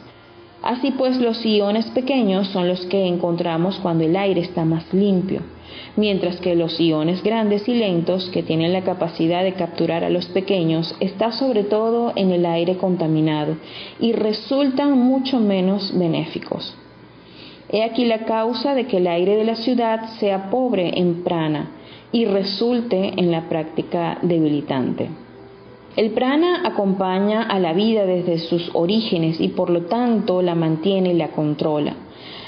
Así 0.63 0.93
pues, 0.93 1.19
los 1.21 1.45
iones 1.45 1.87
pequeños 1.87 2.47
son 2.49 2.69
los 2.69 2.87
que 2.87 3.07
encontramos 3.07 3.79
cuando 3.83 4.05
el 4.05 4.17
aire 4.17 4.41
está 4.41 4.65
más 4.65 4.95
limpio, 4.95 5.43
mientras 5.97 6.41
que 6.41 6.55
los 6.55 6.79
iones 6.79 7.23
grandes 7.25 7.69
y 7.69 7.75
lentos, 7.75 8.31
que 8.31 8.45
tienen 8.45 8.73
la 8.73 8.83
capacidad 8.83 9.43
de 9.43 9.55
capturar 9.55 10.05
a 10.05 10.11
los 10.11 10.27
pequeños, 10.27 10.95
está 11.01 11.33
sobre 11.33 11.65
todo 11.65 12.13
en 12.15 12.31
el 12.31 12.47
aire 12.47 12.77
contaminado 12.77 13.57
y 13.99 14.13
resultan 14.13 14.97
mucho 14.97 15.41
menos 15.41 15.97
benéficos. 15.99 16.77
He 17.69 17.83
aquí 17.83 18.05
la 18.05 18.25
causa 18.27 18.75
de 18.75 18.87
que 18.87 18.99
el 18.99 19.07
aire 19.09 19.35
de 19.35 19.45
la 19.45 19.57
ciudad 19.57 20.11
sea 20.21 20.51
pobre 20.51 20.99
en 20.99 21.25
prana 21.25 21.71
y 22.13 22.27
resulte 22.27 23.15
en 23.17 23.31
la 23.33 23.49
práctica 23.49 24.19
debilitante. 24.23 25.22
El 25.95 26.13
prana 26.13 26.63
acompaña 26.65 27.43
a 27.43 27.59
la 27.59 27.75
vida 27.75 28.07
desde 28.07 28.39
sus 28.39 28.71
orígenes 28.73 29.41
y 29.41 29.49
por 29.49 29.69
lo 29.69 29.83
tanto 29.83 30.41
la 30.41 30.55
mantiene 30.55 31.11
y 31.11 31.17
la 31.17 31.29
controla. 31.29 31.95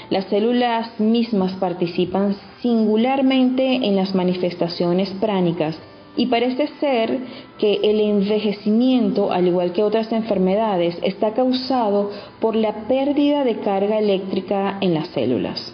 Las 0.09 0.25
células 0.25 0.99
mismas 0.99 1.53
participan 1.53 2.35
singularmente 2.61 3.75
en 3.75 3.95
las 3.95 4.15
manifestaciones 4.15 5.11
pránicas 5.21 5.77
y 6.17 6.27
parece 6.27 6.67
ser 6.79 7.19
que 7.59 7.81
el 7.83 7.99
envejecimiento, 7.99 9.31
al 9.31 9.47
igual 9.47 9.73
que 9.73 9.83
otras 9.83 10.11
enfermedades, 10.11 10.97
está 11.03 11.33
causado 11.33 12.11
por 12.39 12.55
la 12.55 12.87
pérdida 12.87 13.43
de 13.43 13.59
carga 13.59 13.99
eléctrica 13.99 14.77
en 14.81 14.93
las 14.95 15.09
células. 15.09 15.73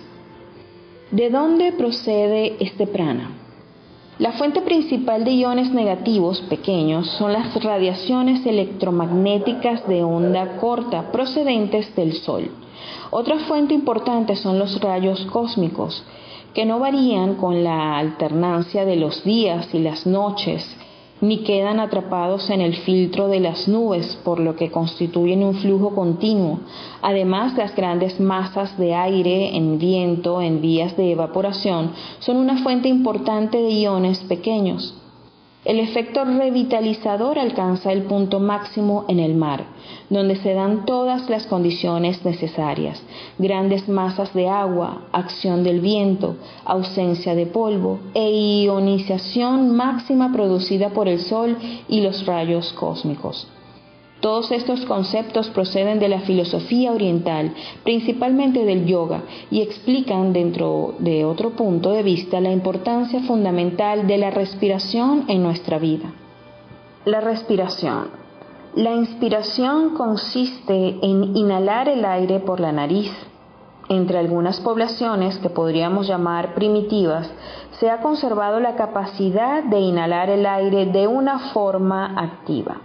¿De 1.11 1.29
dónde 1.29 1.71
procede 1.71 2.55
este 2.59 2.87
prana? 2.87 3.40
La 4.21 4.33
fuente 4.33 4.61
principal 4.61 5.23
de 5.25 5.31
iones 5.31 5.73
negativos 5.73 6.41
pequeños 6.41 7.09
son 7.17 7.33
las 7.33 7.55
radiaciones 7.63 8.45
electromagnéticas 8.45 9.87
de 9.87 10.03
onda 10.03 10.57
corta 10.57 11.11
procedentes 11.11 11.95
del 11.95 12.13
Sol. 12.13 12.51
Otra 13.09 13.39
fuente 13.39 13.73
importante 13.73 14.35
son 14.35 14.59
los 14.59 14.79
rayos 14.79 15.25
cósmicos, 15.31 16.03
que 16.53 16.67
no 16.67 16.77
varían 16.77 17.33
con 17.33 17.63
la 17.63 17.97
alternancia 17.97 18.85
de 18.85 18.97
los 18.97 19.23
días 19.23 19.73
y 19.73 19.79
las 19.79 20.05
noches, 20.05 20.67
ni 21.21 21.43
quedan 21.43 21.79
atrapados 21.79 22.49
en 22.49 22.61
el 22.61 22.75
filtro 22.75 23.27
de 23.27 23.39
las 23.39 23.67
nubes, 23.67 24.19
por 24.25 24.39
lo 24.39 24.55
que 24.55 24.71
constituyen 24.71 25.43
un 25.43 25.55
flujo 25.55 25.95
continuo. 25.95 26.59
Además, 27.01 27.55
las 27.55 27.75
grandes 27.75 28.19
masas 28.19 28.77
de 28.77 28.95
aire 28.95 29.55
en 29.55 29.77
viento 29.77 30.41
en 30.41 30.61
vías 30.61 30.97
de 30.97 31.11
evaporación 31.11 31.91
son 32.19 32.37
una 32.37 32.61
fuente 32.63 32.89
importante 32.89 33.57
de 33.57 33.71
iones 33.71 34.19
pequeños. 34.19 35.00
El 35.63 35.79
efecto 35.79 36.25
revitalizador 36.25 37.37
alcanza 37.37 37.91
el 37.91 38.01
punto 38.03 38.39
máximo 38.39 39.05
en 39.07 39.19
el 39.19 39.35
mar, 39.35 39.65
donde 40.09 40.35
se 40.37 40.55
dan 40.55 40.85
todas 40.85 41.29
las 41.29 41.45
condiciones 41.45 42.25
necesarias, 42.25 42.99
grandes 43.37 43.87
masas 43.87 44.33
de 44.33 44.49
agua, 44.49 45.03
acción 45.11 45.63
del 45.63 45.79
viento, 45.79 46.35
ausencia 46.65 47.35
de 47.35 47.45
polvo 47.45 47.99
e 48.15 48.63
ionización 48.63 49.75
máxima 49.75 50.31
producida 50.33 50.89
por 50.89 51.07
el 51.07 51.19
Sol 51.19 51.55
y 51.87 52.01
los 52.01 52.25
rayos 52.25 52.73
cósmicos. 52.73 53.47
Todos 54.21 54.51
estos 54.51 54.85
conceptos 54.85 55.49
proceden 55.49 55.97
de 55.97 56.07
la 56.07 56.19
filosofía 56.19 56.91
oriental, 56.91 57.55
principalmente 57.83 58.65
del 58.65 58.85
yoga, 58.85 59.23
y 59.49 59.61
explican 59.61 60.31
dentro 60.31 60.93
de 60.99 61.25
otro 61.25 61.51
punto 61.51 61.91
de 61.91 62.03
vista 62.03 62.39
la 62.39 62.51
importancia 62.51 63.21
fundamental 63.21 64.05
de 64.05 64.19
la 64.19 64.29
respiración 64.29 65.25
en 65.27 65.41
nuestra 65.41 65.79
vida. 65.79 66.13
La 67.03 67.19
respiración. 67.19 68.09
La 68.75 68.91
inspiración 68.91 69.95
consiste 69.95 70.99
en 71.01 71.35
inhalar 71.35 71.89
el 71.89 72.05
aire 72.05 72.39
por 72.39 72.59
la 72.59 72.71
nariz. 72.71 73.11
Entre 73.89 74.19
algunas 74.19 74.59
poblaciones 74.59 75.39
que 75.39 75.49
podríamos 75.49 76.07
llamar 76.07 76.53
primitivas, 76.53 77.27
se 77.79 77.89
ha 77.89 78.01
conservado 78.01 78.59
la 78.59 78.75
capacidad 78.75 79.63
de 79.63 79.79
inhalar 79.79 80.29
el 80.29 80.45
aire 80.45 80.85
de 80.85 81.07
una 81.07 81.51
forma 81.53 82.13
activa. 82.15 82.81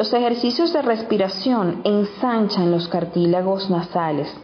Los 0.00 0.14
ejercicios 0.14 0.72
de 0.72 0.80
respiración 0.80 1.82
ensanchan 1.84 2.70
los 2.70 2.88
cartílagos 2.88 3.68
nasales. 3.68 4.34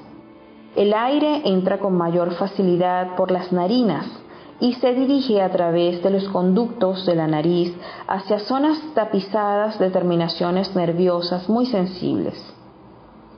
El 0.74 0.92
aire 0.92 1.40
entra 1.46 1.78
con 1.78 1.96
mayor 1.96 2.34
facilidad 2.34 3.16
por 3.16 3.30
las 3.30 3.52
narinas 3.52 4.04
y 4.60 4.74
se 4.74 4.92
dirige 4.92 5.40
a 5.40 5.50
través 5.50 6.02
de 6.02 6.10
los 6.10 6.28
conductos 6.28 7.06
de 7.06 7.14
la 7.14 7.26
nariz 7.26 7.74
hacia 8.06 8.38
zonas 8.40 8.78
tapizadas 8.94 9.78
de 9.78 9.88
terminaciones 9.88 10.76
nerviosas 10.76 11.48
muy 11.48 11.64
sensibles. 11.64 12.34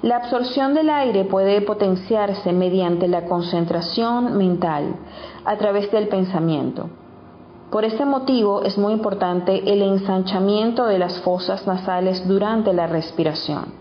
La 0.02 0.16
absorción 0.16 0.74
del 0.74 0.90
aire 0.90 1.24
puede 1.24 1.60
potenciarse 1.60 2.52
mediante 2.52 3.06
la 3.06 3.26
concentración 3.26 4.36
mental 4.36 4.96
a 5.44 5.56
través 5.56 5.88
del 5.92 6.08
pensamiento. 6.08 6.90
Por 7.70 7.84
este 7.84 8.06
motivo 8.06 8.62
es 8.62 8.78
muy 8.78 8.94
importante 8.94 9.70
el 9.70 9.82
ensanchamiento 9.82 10.86
de 10.86 10.98
las 10.98 11.20
fosas 11.20 11.66
nasales 11.66 12.26
durante 12.26 12.72
la 12.72 12.86
respiración. 12.86 13.74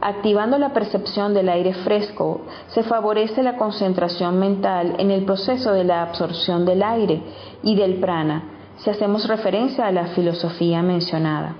Activando 0.00 0.56
la 0.56 0.72
percepción 0.72 1.34
del 1.34 1.50
aire 1.50 1.74
fresco, 1.74 2.40
se 2.68 2.82
favorece 2.82 3.42
la 3.42 3.58
concentración 3.58 4.38
mental 4.38 4.96
en 4.98 5.10
el 5.10 5.26
proceso 5.26 5.72
de 5.72 5.84
la 5.84 6.02
absorción 6.02 6.64
del 6.64 6.82
aire 6.82 7.22
y 7.62 7.76
del 7.76 8.00
prana, 8.00 8.44
si 8.78 8.88
hacemos 8.88 9.28
referencia 9.28 9.86
a 9.86 9.92
la 9.92 10.06
filosofía 10.06 10.82
mencionada. 10.82 11.54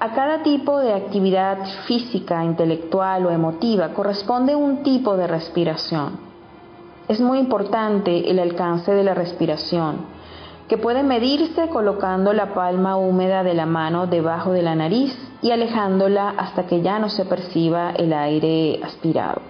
A 0.00 0.14
cada 0.14 0.42
tipo 0.42 0.78
de 0.80 0.94
actividad 0.94 1.58
física, 1.86 2.42
intelectual 2.42 3.26
o 3.26 3.30
emotiva 3.30 3.90
corresponde 3.90 4.56
un 4.56 4.82
tipo 4.82 5.16
de 5.16 5.26
respiración. 5.26 6.25
Es 7.08 7.20
muy 7.20 7.38
importante 7.38 8.30
el 8.30 8.40
alcance 8.40 8.92
de 8.92 9.04
la 9.04 9.14
respiración, 9.14 10.06
que 10.66 10.76
puede 10.76 11.04
medirse 11.04 11.68
colocando 11.68 12.32
la 12.32 12.52
palma 12.52 12.96
húmeda 12.96 13.44
de 13.44 13.54
la 13.54 13.66
mano 13.66 14.08
debajo 14.08 14.50
de 14.50 14.62
la 14.62 14.74
nariz 14.74 15.16
y 15.40 15.52
alejándola 15.52 16.30
hasta 16.30 16.66
que 16.66 16.82
ya 16.82 16.98
no 16.98 17.08
se 17.08 17.24
perciba 17.24 17.92
el 17.92 18.12
aire 18.12 18.80
aspirado. 18.82 19.40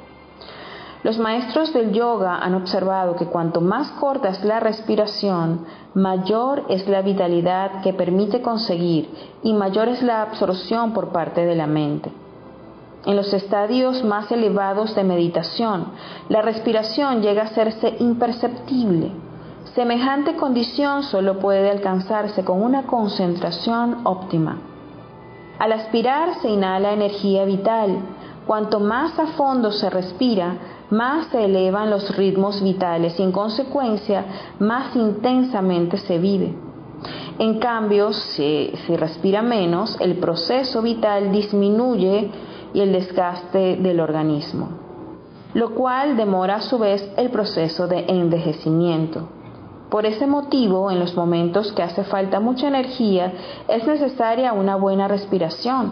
Los 1.03 1.19
maestros 1.19 1.73
del 1.73 1.93
yoga 1.93 2.37
han 2.37 2.55
observado 2.55 3.17
que 3.17 3.27
cuanto 3.27 3.63
más 3.63 3.91
corta 3.93 4.29
es 4.29 4.45
la 4.45 4.61
respiración, 4.61 5.65
mayor 5.95 6.65
es 6.69 6.87
la 6.89 7.01
vitalidad 7.01 7.81
que 7.83 7.95
permite 7.95 8.43
conseguir 8.43 9.09
y 9.43 9.55
mayor 9.55 9.89
es 9.89 10.03
la 10.03 10.21
absorción 10.21 10.93
por 10.93 11.09
parte 11.09 11.47
de 11.47 11.55
la 11.55 11.67
mente. 11.67 12.11
En 13.07 13.15
los 13.15 13.33
estadios 13.33 14.03
más 14.03 14.33
elevados 14.33 14.97
de 14.97 15.05
meditación, 15.05 15.93
la 16.29 16.43
respiración 16.43 17.23
llega 17.23 17.43
a 17.43 17.47
hacerse 17.47 17.95
imperceptible. 18.01 19.13
Semejante 19.77 20.35
condición 20.35 21.05
solo 21.05 21.39
puede 21.39 21.71
alcanzarse 21.71 22.45
con 22.45 22.61
una 22.61 22.83
concentración 22.83 24.01
óptima. 24.03 24.59
Al 25.61 25.71
aspirar 25.73 26.41
se 26.43 26.49
inhala 26.49 26.93
energía 26.93 27.45
vital. 27.45 27.97
Cuanto 28.45 28.81
más 28.81 29.17
a 29.21 29.29
fondo 29.29 29.71
se 29.71 29.89
respira, 29.89 30.57
más 30.91 31.29
se 31.29 31.45
elevan 31.45 31.91
los 31.91 32.17
ritmos 32.17 32.61
vitales 32.61 33.21
y 33.21 33.23
en 33.23 33.31
consecuencia 33.31 34.25
más 34.59 34.97
intensamente 34.97 35.97
se 35.97 36.19
vive. 36.19 36.55
En 37.39 37.59
cambio, 37.59 38.13
si 38.13 38.73
se 38.87 38.97
respira 38.97 39.43
menos, 39.43 39.97
el 40.01 40.17
proceso 40.17 40.83
vital 40.83 41.31
disminuye 41.31 42.31
y 42.77 42.83
el 42.83 42.93
desgaste 42.93 43.77
del 43.77 44.01
organismo, 44.01 44.69
lo 45.55 45.75
cual 45.75 46.15
demora 46.15 46.57
a 46.57 46.61
su 46.61 46.79
vez 46.79 47.11
el 47.17 47.31
proceso 47.31 47.89
de 47.89 48.05
envejecimiento. 48.07 49.31
Por 49.89 50.05
ese 50.05 50.27
motivo, 50.27 50.91
en 50.91 50.99
los 50.99 51.17
momentos 51.17 51.73
que 51.73 51.83
hace 51.83 52.05
falta 52.05 52.39
mucha 52.39 52.69
energía, 52.69 53.33
es 53.67 53.87
necesaria 53.87 54.53
una 54.53 54.77
buena 54.77 55.09
respiración. 55.09 55.91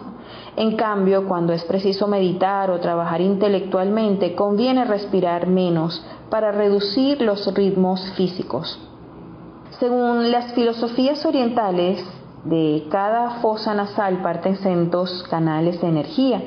En 0.57 0.75
cambio, 0.75 1.27
cuando 1.27 1.53
es 1.53 1.63
preciso 1.63 2.07
meditar 2.07 2.69
o 2.69 2.79
trabajar 2.79 3.19
intelectualmente, 3.19 4.35
conviene 4.35 4.85
respirar 4.85 5.47
menos 5.47 6.05
para 6.29 6.51
reducir 6.51 7.19
los 7.19 7.51
ritmos 7.55 8.11
físicos. 8.11 8.79
Según 9.79 10.29
las 10.29 10.53
filosofías 10.53 11.25
orientales, 11.25 12.05
de 12.43 12.85
cada 12.91 13.41
fosa 13.41 13.73
nasal 13.73 14.21
parten 14.21 14.91
dos 14.91 15.23
canales 15.31 15.81
de 15.81 15.87
energía. 15.87 16.43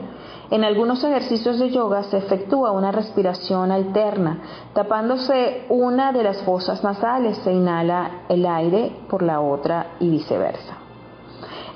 En 0.51 0.65
algunos 0.65 1.05
ejercicios 1.05 1.59
de 1.59 1.71
yoga 1.71 2.05
se 2.05 2.17
efectúa 2.17 2.73
una 2.73 2.91
respiración 2.91 3.71
alterna. 3.71 4.39
Tapándose 4.73 5.67
una 5.69 6.13
de 6.13 6.23
las 6.23 6.43
fosas 6.43 6.83
nasales 6.83 7.37
se 7.39 7.53
inhala 7.53 8.23
el 8.31 8.47
aire 8.47 8.93
por 9.11 9.23
la 9.23 9.41
otra 9.41 9.89
y 10.01 10.09
viceversa. 10.09 10.79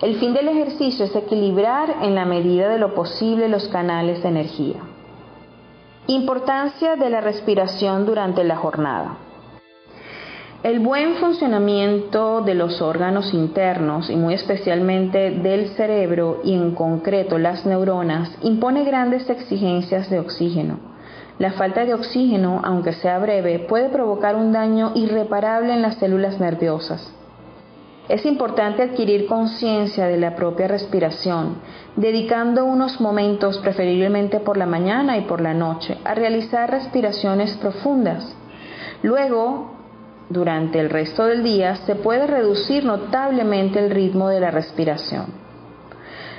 El 0.01 0.17
fin 0.17 0.33
del 0.33 0.49
ejercicio 0.49 1.05
es 1.05 1.15
equilibrar 1.15 1.99
en 2.01 2.15
la 2.15 2.25
medida 2.25 2.69
de 2.69 2.79
lo 2.79 2.95
posible 2.95 3.49
los 3.49 3.69
canales 3.69 4.23
de 4.23 4.29
energía. 4.31 4.81
Importancia 6.07 6.97
de 6.97 7.11
la 7.11 7.21
respiración 7.21 8.07
durante 8.07 8.43
la 8.43 8.57
jornada. 8.57 9.19
El 10.62 10.79
buen 10.79 11.16
funcionamiento 11.16 12.40
de 12.40 12.55
los 12.55 12.81
órganos 12.83 13.35
internos 13.35 14.09
y 14.09 14.14
muy 14.14 14.35
especialmente 14.35 15.33
del 15.33 15.70
cerebro 15.70 16.40
y 16.44 16.55
en 16.55 16.77
concreto 16.77 17.37
las 17.37 17.66
neuronas 17.66 18.31
impone 18.42 18.85
grandes 18.85 19.29
exigencias 19.29 20.09
de 20.09 20.20
oxígeno. 20.20 20.79
La 21.40 21.51
falta 21.51 21.85
de 21.85 21.94
oxígeno, 21.94 22.61
aunque 22.62 22.92
sea 22.92 23.18
breve, 23.18 23.59
puede 23.59 23.88
provocar 23.88 24.37
un 24.37 24.53
daño 24.53 24.92
irreparable 24.94 25.72
en 25.72 25.83
las 25.83 25.96
células 25.96 26.38
nerviosas. 26.38 27.12
Es 28.09 28.25
importante 28.25 28.85
adquirir 28.85 29.27
conciencia 29.27 30.07
de 30.07 30.16
la 30.16 30.37
propia 30.37 30.68
respiración, 30.68 31.57
dedicando 31.96 32.64
unos 32.64 33.01
momentos, 33.01 33.59
preferiblemente 33.59 34.38
por 34.38 34.57
la 34.57 34.66
mañana 34.66 35.18
y 35.18 35.22
por 35.22 35.40
la 35.40 35.55
noche, 35.55 35.98
a 36.05 36.14
realizar 36.14 36.70
respiraciones 36.70 37.57
profundas. 37.57 38.37
Luego, 39.03 39.82
durante 40.33 40.81
el 40.81 40.90
resto 40.90 41.27
del 41.27 41.42
día 41.42 41.77
se 41.77 41.95
puede 41.95 42.27
reducir 42.27 42.85
notablemente 42.85 43.79
el 43.79 43.90
ritmo 43.90 44.29
de 44.29 44.40
la 44.40 44.51
respiración. 44.51 45.27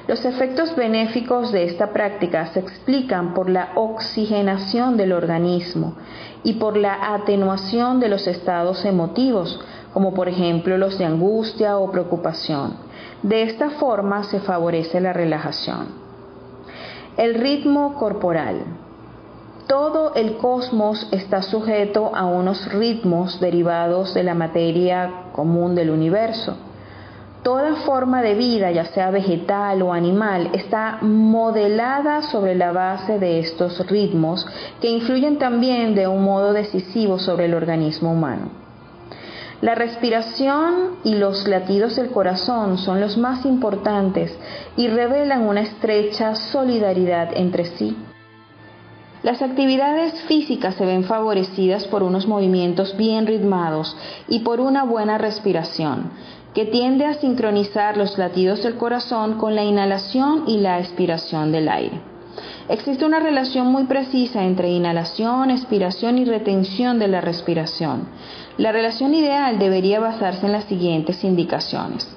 Los 0.06 0.26
efectos 0.26 0.76
benéficos 0.76 1.54
de 1.54 1.64
esta 1.64 1.94
práctica 1.94 2.48
se 2.48 2.60
explican 2.60 3.34
por 3.34 3.50
la 3.50 3.70
oxigenación 3.76 4.98
del 4.98 5.14
organismo 5.14 5.96
y 6.44 6.54
por 6.54 6.76
la 6.76 7.14
atenuación 7.14 8.02
de 8.02 8.10
los 8.10 8.28
estados 8.28 8.84
emotivos, 8.84 9.62
como 9.94 10.14
por 10.14 10.28
ejemplo 10.28 10.78
los 10.78 10.98
de 10.98 11.06
angustia 11.06 11.78
o 11.78 11.90
preocupación. 11.90 12.74
De 13.22 13.44
esta 13.44 13.70
forma 13.70 14.24
se 14.26 14.42
favorece 14.42 15.00
la 15.00 15.14
relajación. 15.14 15.88
El 17.16 17.36
ritmo 17.36 17.94
corporal. 17.94 18.83
Todo 19.68 20.14
el 20.16 20.38
cosmos 20.38 21.08
está 21.12 21.42
sujeto 21.42 22.12
a 22.14 22.26
unos 22.26 22.72
ritmos 22.72 23.40
derivados 23.40 24.14
de 24.14 24.24
la 24.24 24.34
materia 24.34 25.30
común 25.32 25.76
del 25.76 25.90
universo. 25.90 26.56
Toda 27.44 27.76
forma 27.86 28.22
de 28.22 28.36
vida, 28.36 28.72
ya 28.72 28.86
sea 28.86 29.12
vegetal 29.12 29.82
o 29.82 29.92
animal, 29.92 30.50
está 30.54 31.00
modelada 31.02 32.22
sobre 32.22 32.56
la 32.56 32.72
base 32.72 33.20
de 33.20 33.40
estos 33.40 33.86
ritmos 33.88 34.48
que 34.80 34.90
influyen 34.90 35.38
también 35.38 35.94
de 35.94 36.08
un 36.08 36.24
modo 36.24 36.54
decisivo 36.54 37.20
sobre 37.20 37.46
el 37.46 37.54
organismo 37.54 38.14
humano. 38.14 38.64
La 39.60 39.76
respiración 39.76 40.98
y 41.04 41.16
los 41.16 41.48
latidos 41.48 41.96
del 41.96 42.12
corazón 42.12 42.78
son 42.78 43.02
los 43.02 43.18
más 43.18 43.46
importantes 43.46 44.38
y 44.76 44.88
revelan 44.88 45.42
una 45.42 45.62
estrecha 45.62 46.36
solidaridad 46.36 47.30
entre 47.34 47.66
sí. 47.66 47.96
Las 49.24 49.42
actividades 49.42 50.22
físicas 50.24 50.76
se 50.76 50.86
ven 50.86 51.06
favorecidas 51.06 51.88
por 51.88 52.04
unos 52.04 52.28
movimientos 52.28 52.98
bien 52.98 53.26
ritmados 53.26 53.96
y 54.28 54.40
por 54.40 54.60
una 54.60 54.84
buena 54.84 55.18
respiración, 55.18 56.12
que 56.54 56.66
tiende 56.66 57.06
a 57.06 57.14
sincronizar 57.14 57.96
los 57.96 58.18
latidos 58.18 58.64
del 58.64 58.76
corazón 58.76 59.36
con 59.36 59.56
la 59.56 59.64
inhalación 59.64 60.44
y 60.48 60.58
la 60.58 60.80
expiración 60.80 61.54
del 61.54 61.70
aire. 61.70 62.02
Existe 62.68 63.06
una 63.06 63.22
relación 63.22 63.68
muy 63.68 63.86
precisa 63.86 64.44
entre 64.44 64.70
inhalación, 64.72 65.52
expiración 65.52 66.18
y 66.18 66.26
retención 66.26 67.00
de 67.00 67.08
la 67.08 67.22
respiración. 67.22 68.10
La 68.58 68.74
relación 68.74 69.16
ideal 69.16 69.58
debería 69.58 70.02
basarse 70.02 70.48
en 70.48 70.52
las 70.52 70.66
siguientes 70.66 71.24
indicaciones. 71.24 72.14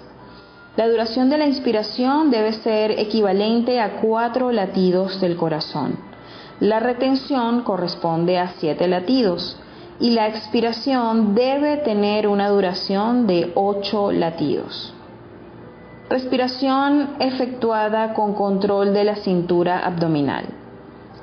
La 0.76 0.88
duración 0.88 1.30
de 1.30 1.38
la 1.38 1.46
inspiración 1.46 2.32
debe 2.32 2.52
ser 2.52 2.90
equivalente 2.98 3.78
a 3.78 4.00
cuatro 4.00 4.50
latidos 4.50 5.20
del 5.20 5.36
corazón. 5.36 6.15
La 6.60 6.80
retención 6.80 7.62
corresponde 7.62 8.38
a 8.38 8.48
7 8.58 8.88
latidos 8.88 9.58
y 10.00 10.10
la 10.10 10.26
expiración 10.26 11.34
debe 11.34 11.76
tener 11.78 12.26
una 12.26 12.48
duración 12.48 13.26
de 13.26 13.52
8 13.54 14.12
latidos. 14.12 14.94
Respiración 16.08 17.16
efectuada 17.18 18.14
con 18.14 18.32
control 18.32 18.94
de 18.94 19.04
la 19.04 19.16
cintura 19.16 19.80
abdominal. 19.80 20.46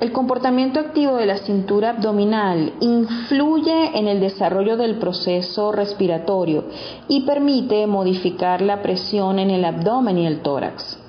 El 0.00 0.12
comportamiento 0.12 0.78
activo 0.78 1.16
de 1.16 1.26
la 1.26 1.38
cintura 1.38 1.90
abdominal 1.90 2.72
influye 2.80 3.98
en 3.98 4.06
el 4.06 4.20
desarrollo 4.20 4.76
del 4.76 4.98
proceso 4.98 5.72
respiratorio 5.72 6.64
y 7.08 7.22
permite 7.22 7.86
modificar 7.88 8.60
la 8.60 8.82
presión 8.82 9.38
en 9.38 9.50
el 9.50 9.64
abdomen 9.64 10.18
y 10.18 10.26
el 10.26 10.42
tórax. 10.42 11.03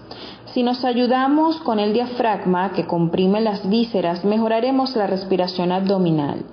Si 0.56 0.64
nos 0.64 0.86
ayudamos 0.86 1.58
con 1.58 1.80
el 1.80 1.92
diafragma 1.92 2.72
que 2.72 2.88
comprime 2.88 3.42
las 3.42 3.68
vísceras, 3.68 4.24
mejoraremos 4.24 4.96
la 4.96 5.06
respiración 5.06 5.74
abdominal. 5.74 6.46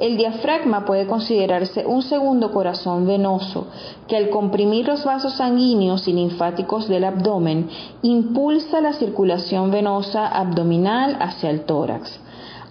El 0.00 0.16
diafragma 0.16 0.86
puede 0.86 1.06
considerarse 1.06 1.84
un 1.84 2.00
segundo 2.00 2.50
corazón 2.50 3.06
venoso 3.06 3.66
que 4.08 4.16
al 4.16 4.30
comprimir 4.30 4.86
los 4.86 5.04
vasos 5.04 5.34
sanguíneos 5.34 6.08
y 6.08 6.14
linfáticos 6.14 6.88
del 6.88 7.04
abdomen 7.04 7.68
impulsa 8.00 8.80
la 8.80 8.94
circulación 8.94 9.70
venosa 9.70 10.28
abdominal 10.28 11.18
hacia 11.20 11.50
el 11.50 11.66
tórax. 11.66 12.21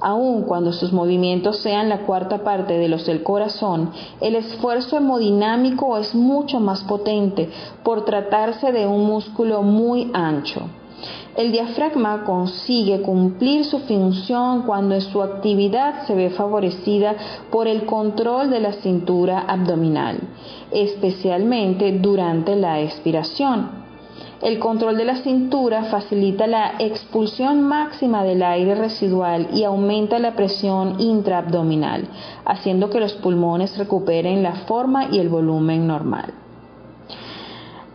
Aun 0.01 0.43
cuando 0.43 0.73
sus 0.73 0.91
movimientos 0.91 1.59
sean 1.59 1.87
la 1.87 1.99
cuarta 1.99 2.43
parte 2.43 2.77
de 2.77 2.87
los 2.87 3.05
del 3.05 3.21
corazón, 3.21 3.91
el 4.19 4.35
esfuerzo 4.35 4.97
hemodinámico 4.97 5.97
es 5.97 6.15
mucho 6.15 6.59
más 6.59 6.83
potente 6.83 7.49
por 7.83 8.03
tratarse 8.03 8.71
de 8.71 8.87
un 8.87 9.05
músculo 9.05 9.61
muy 9.61 10.09
ancho. 10.13 10.61
El 11.35 11.51
diafragma 11.51 12.25
consigue 12.25 13.01
cumplir 13.01 13.63
su 13.63 13.79
función 13.79 14.63
cuando 14.63 14.99
su 14.99 15.21
actividad 15.21 16.05
se 16.05 16.13
ve 16.13 16.29
favorecida 16.31 17.15
por 17.49 17.67
el 17.67 17.85
control 17.85 18.49
de 18.49 18.59
la 18.59 18.73
cintura 18.73 19.45
abdominal, 19.47 20.19
especialmente 20.71 21.91
durante 21.99 22.55
la 22.55 22.81
expiración. 22.81 23.80
El 24.41 24.57
control 24.57 24.97
de 24.97 25.05
la 25.05 25.17
cintura 25.17 25.83
facilita 25.83 26.47
la 26.47 26.73
expulsión 26.79 27.61
máxima 27.61 28.23
del 28.23 28.41
aire 28.41 28.73
residual 28.73 29.49
y 29.53 29.63
aumenta 29.63 30.17
la 30.17 30.35
presión 30.35 30.99
intraabdominal, 30.99 32.07
haciendo 32.43 32.89
que 32.89 32.99
los 32.99 33.13
pulmones 33.13 33.77
recuperen 33.77 34.41
la 34.41 34.53
forma 34.65 35.09
y 35.11 35.19
el 35.19 35.29
volumen 35.29 35.85
normal. 35.85 36.33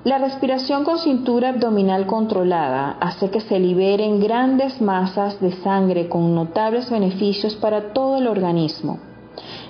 La 0.05 0.19
respiración 0.19 0.85
con 0.85 0.99
cintura 0.99 1.49
abdominal 1.49 2.07
controlada 2.07 2.97
hace 3.01 3.29
que 3.29 3.41
se 3.41 3.59
liberen 3.59 4.21
grandes 4.21 4.81
masas 4.81 5.41
de 5.41 5.51
sangre 5.51 6.09
con 6.09 6.33
notables 6.33 6.89
beneficios 6.91 7.57
para 7.57 7.93
todo 7.93 8.19
el 8.19 8.29
organismo. 8.29 9.01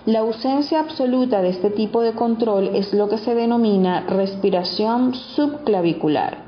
La 0.04 0.18
ausencia 0.18 0.80
absoluta 0.80 1.40
de 1.40 1.48
este 1.48 1.70
tipo 1.70 2.02
de 2.02 2.12
control 2.12 2.72
es 2.74 2.92
lo 2.92 3.08
que 3.08 3.16
se 3.16 3.34
denomina 3.34 4.02
respiración 4.02 5.14
subclavicular. 5.14 6.45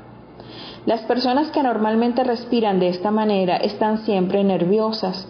Las 0.89 1.01
personas 1.01 1.51
que 1.51 1.61
normalmente 1.61 2.23
respiran 2.23 2.79
de 2.79 2.89
esta 2.89 3.11
manera 3.11 3.57
están 3.57 4.05
siempre 4.05 4.43
nerviosas, 4.43 5.27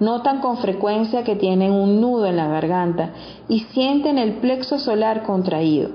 notan 0.00 0.40
con 0.40 0.56
frecuencia 0.56 1.22
que 1.22 1.36
tienen 1.36 1.70
un 1.70 2.00
nudo 2.00 2.24
en 2.24 2.38
la 2.38 2.48
garganta 2.48 3.10
y 3.46 3.60
sienten 3.74 4.16
el 4.16 4.36
plexo 4.36 4.78
solar 4.78 5.24
contraído. 5.24 5.90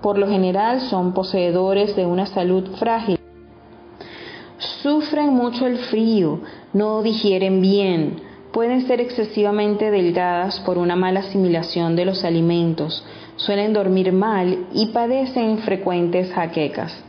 Por 0.00 0.16
lo 0.16 0.26
general 0.28 0.80
son 0.80 1.12
poseedores 1.12 1.94
de 1.94 2.06
una 2.06 2.24
salud 2.24 2.64
frágil. 2.78 3.18
Sufren 4.56 5.34
mucho 5.34 5.66
el 5.66 5.76
frío, 5.76 6.40
no 6.72 7.02
digieren 7.02 7.60
bien, 7.60 8.22
pueden 8.50 8.86
ser 8.86 8.98
excesivamente 8.98 9.90
delgadas 9.90 10.60
por 10.60 10.78
una 10.78 10.96
mala 10.96 11.20
asimilación 11.20 11.96
de 11.96 12.06
los 12.06 12.24
alimentos, 12.24 13.04
suelen 13.36 13.74
dormir 13.74 14.10
mal 14.14 14.68
y 14.72 14.86
padecen 14.86 15.58
frecuentes 15.58 16.32
jaquecas. 16.32 17.04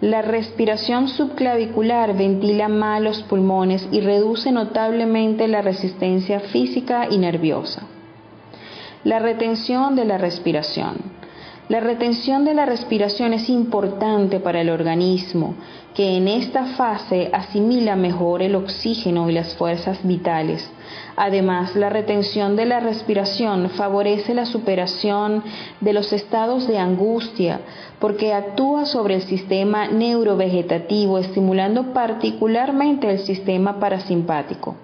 La 0.00 0.22
respiración 0.22 1.08
subclavicular 1.08 2.16
ventila 2.16 2.68
mal 2.68 3.04
los 3.04 3.22
pulmones 3.22 3.86
y 3.92 4.00
reduce 4.00 4.50
notablemente 4.50 5.46
la 5.46 5.60
resistencia 5.60 6.40
física 6.40 7.08
y 7.10 7.18
nerviosa. 7.18 7.82
La 9.04 9.18
retención 9.18 9.96
de 9.96 10.06
la 10.06 10.16
respiración. 10.16 10.96
La 11.70 11.78
retención 11.78 12.44
de 12.44 12.52
la 12.52 12.66
respiración 12.66 13.32
es 13.32 13.48
importante 13.48 14.40
para 14.40 14.60
el 14.60 14.70
organismo, 14.70 15.54
que 15.94 16.16
en 16.16 16.26
esta 16.26 16.64
fase 16.74 17.30
asimila 17.32 17.94
mejor 17.94 18.42
el 18.42 18.56
oxígeno 18.56 19.30
y 19.30 19.34
las 19.34 19.54
fuerzas 19.54 20.00
vitales. 20.02 20.68
Además, 21.14 21.76
la 21.76 21.88
retención 21.88 22.56
de 22.56 22.66
la 22.66 22.80
respiración 22.80 23.70
favorece 23.70 24.34
la 24.34 24.46
superación 24.46 25.44
de 25.80 25.92
los 25.92 26.12
estados 26.12 26.66
de 26.66 26.76
angustia, 26.76 27.60
porque 28.00 28.32
actúa 28.32 28.84
sobre 28.84 29.14
el 29.14 29.22
sistema 29.22 29.86
neurovegetativo, 29.86 31.18
estimulando 31.20 31.92
particularmente 31.92 33.08
el 33.08 33.20
sistema 33.20 33.78
parasimpático. 33.78 34.74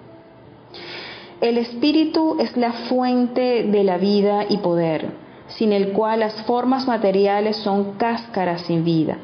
El 1.41 1.57
espíritu 1.57 2.37
es 2.39 2.55
la 2.55 2.71
fuente 2.71 3.63
de 3.63 3.83
la 3.83 3.97
vida 3.97 4.45
y 4.47 4.59
poder 4.59 5.26
sin 5.47 5.71
el 5.73 5.91
cual 5.91 6.21
las 6.21 6.41
formas 6.43 6.87
materiales 6.87 7.57
son 7.57 7.93
cáscaras 7.93 8.61
sin 8.61 8.83
vida. 8.83 9.17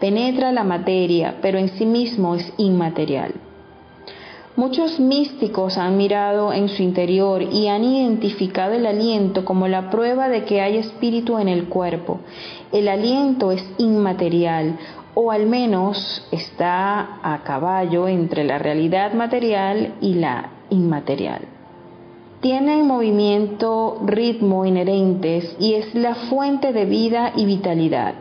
Penetra 0.00 0.52
la 0.52 0.64
materia, 0.64 1.36
pero 1.42 1.58
en 1.58 1.68
sí 1.70 1.86
mismo 1.86 2.34
es 2.34 2.52
inmaterial. 2.56 3.34
Muchos 4.56 4.98
místicos 4.98 5.78
han 5.78 5.96
mirado 5.96 6.52
en 6.52 6.68
su 6.68 6.82
interior 6.82 7.42
y 7.42 7.68
han 7.68 7.84
identificado 7.84 8.74
el 8.74 8.86
aliento 8.86 9.44
como 9.44 9.68
la 9.68 9.88
prueba 9.88 10.28
de 10.28 10.44
que 10.44 10.60
hay 10.60 10.78
espíritu 10.78 11.38
en 11.38 11.48
el 11.48 11.68
cuerpo. 11.68 12.20
El 12.72 12.88
aliento 12.88 13.52
es 13.52 13.64
inmaterial, 13.78 14.76
o 15.14 15.30
al 15.30 15.46
menos 15.46 16.26
está 16.32 17.20
a 17.22 17.42
caballo 17.44 18.08
entre 18.08 18.44
la 18.44 18.58
realidad 18.58 19.14
material 19.14 19.94
y 20.00 20.14
la 20.14 20.50
inmaterial 20.70 21.57
tienen 22.40 22.86
movimiento, 22.86 23.98
ritmo 24.04 24.64
inherentes 24.64 25.56
y 25.58 25.74
es 25.74 25.92
la 25.94 26.14
fuente 26.14 26.72
de 26.72 26.84
vida 26.84 27.32
y 27.34 27.44
vitalidad. 27.44 28.14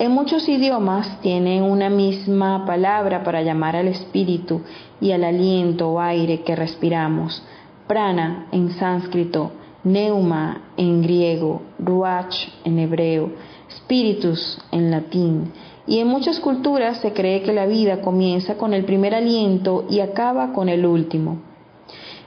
En 0.00 0.12
muchos 0.12 0.48
idiomas 0.48 1.20
tienen 1.20 1.62
una 1.62 1.90
misma 1.90 2.64
palabra 2.66 3.22
para 3.22 3.42
llamar 3.42 3.76
al 3.76 3.88
espíritu 3.88 4.62
y 5.00 5.12
al 5.12 5.24
aliento 5.24 5.90
o 5.90 6.00
aire 6.00 6.42
que 6.42 6.56
respiramos. 6.56 7.42
Prana 7.86 8.46
en 8.52 8.70
sánscrito, 8.70 9.52
neuma 9.84 10.62
en 10.76 11.02
griego, 11.02 11.62
ruach 11.78 12.48
en 12.64 12.80
hebreo, 12.80 13.30
spiritus 13.70 14.58
en 14.72 14.90
latín. 14.90 15.52
Y 15.86 16.00
en 16.00 16.08
muchas 16.08 16.38
culturas 16.40 16.98
se 16.98 17.12
cree 17.12 17.42
que 17.42 17.52
la 17.52 17.66
vida 17.66 18.00
comienza 18.00 18.56
con 18.56 18.74
el 18.74 18.84
primer 18.84 19.14
aliento 19.14 19.86
y 19.88 20.00
acaba 20.00 20.52
con 20.52 20.68
el 20.68 20.84
último. 20.84 21.47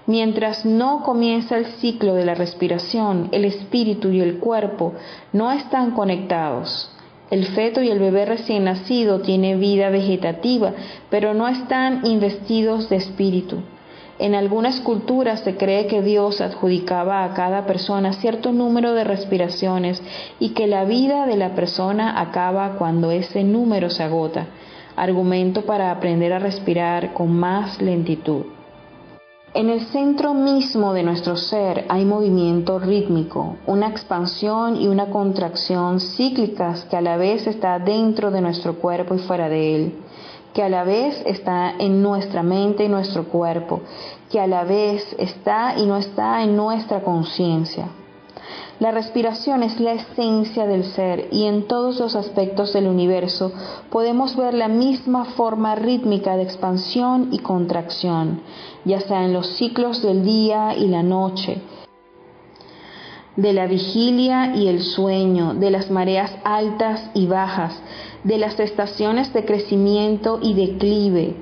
Mientras 0.08 0.66
no 0.66 1.04
comienza 1.04 1.58
el 1.58 1.66
ciclo 1.66 2.16
de 2.16 2.26
la 2.26 2.34
respiración, 2.34 3.30
el 3.32 3.46
espíritu 3.46 4.10
y 4.10 4.20
el 4.22 4.40
cuerpo 4.40 4.94
no 5.32 5.52
están 5.52 5.92
conectados. 5.92 6.92
El 7.30 7.46
feto 7.46 7.82
y 7.82 7.90
el 7.90 8.00
bebé 8.00 8.26
recién 8.26 8.66
nacido 8.66 9.22
tienen 9.22 9.60
vida 9.60 9.90
vegetativa, 9.90 10.74
pero 11.10 11.34
no 11.34 11.48
están 11.48 12.06
investidos 12.06 12.90
de 12.90 12.98
espíritu. 12.98 13.58
En 14.20 14.36
algunas 14.36 14.82
culturas 14.82 15.40
se 15.40 15.56
cree 15.56 15.88
que 15.88 16.02
Dios 16.02 16.42
adjudicaba 16.42 17.24
a 17.24 17.34
cada 17.34 17.66
persona 17.66 18.14
cierto 18.14 18.52
número 18.52 18.94
de 18.94 19.04
respiraciones 19.04 20.02
y 20.40 20.50
que 20.50 20.68
la 20.68 20.84
vida 20.84 21.26
de 21.26 21.38
la 21.38 21.56
persona 21.56 22.20
acaba 22.20 22.74
cuando 22.78 23.12
ese 23.12 23.44
número 23.44 23.90
se 23.90 24.04
agota, 24.04 24.48
argumento 24.96 25.62
para 25.62 25.90
aprender 25.90 26.34
a 26.34 26.40
respirar 26.40 27.14
con 27.14 27.32
más 27.34 27.82
lentitud. 27.82 28.44
En 29.54 29.70
el 29.70 29.88
centro 29.88 30.34
mismo 30.34 30.94
de 30.94 31.04
nuestro 31.04 31.36
ser 31.36 31.86
hay 31.90 32.06
movimiento 32.06 32.80
rítmico, 32.80 33.58
una 33.68 33.90
expansión 33.90 34.78
y 34.78 34.88
una 34.88 35.10
contracción 35.10 36.00
cíclicas 36.00 36.86
que 36.86 36.96
a 36.96 37.02
la 37.02 37.18
vez 37.18 37.46
está 37.48 37.78
dentro 37.78 38.32
de 38.32 38.40
nuestro 38.40 38.76
cuerpo 38.76 39.14
y 39.16 39.20
fuera 39.20 39.50
de 39.50 39.76
él 39.76 39.94
que 40.54 40.64
a 40.64 40.70
la 40.70 40.84
vez 40.84 41.22
está 41.26 41.74
en 41.80 42.02
nuestra 42.02 42.44
mente 42.44 42.84
y 42.84 42.90
nuestro 42.90 43.26
cuerpo, 43.26 43.82
que 44.30 44.40
a 44.40 44.48
la 44.48 44.64
vez 44.64 45.16
está 45.18 45.76
y 45.78 45.86
no 45.86 45.98
está 45.98 46.44
en 46.44 46.58
nuestra 46.58 47.04
conciencia. 47.04 47.88
La 48.80 48.92
respiración 48.92 49.62
es 49.62 49.80
la 49.80 49.94
esencia 49.94 50.66
del 50.66 50.84
ser 50.86 51.28
y 51.32 51.46
en 51.46 51.68
todos 51.68 52.00
los 52.00 52.16
aspectos 52.16 52.74
del 52.74 52.88
universo 52.88 53.52
podemos 53.92 54.36
ver 54.36 54.56
la 54.56 54.68
misma 54.68 55.26
forma 55.26 55.76
rítmica 55.76 56.36
de 56.36 56.44
expansión 56.44 57.30
y 57.32 57.40
contracción, 57.40 58.42
ya 58.86 59.00
sea 59.02 59.26
en 59.26 59.34
los 59.34 59.48
ciclos 59.58 60.02
del 60.02 60.24
día 60.24 60.76
y 60.76 60.88
la 60.88 61.04
noche, 61.04 61.62
de 63.36 63.54
la 63.54 63.68
vigilia 63.68 64.56
y 64.56 64.68
el 64.68 64.82
sueño, 64.82 65.54
de 65.54 65.72
las 65.72 65.90
mareas 65.90 66.32
altas 66.44 67.10
y 67.14 67.28
bajas, 67.28 67.80
de 68.24 68.38
las 68.38 68.60
estaciones 68.60 69.34
de 69.34 69.46
crecimiento 69.46 70.40
y 70.42 70.54
declive. 70.54 71.36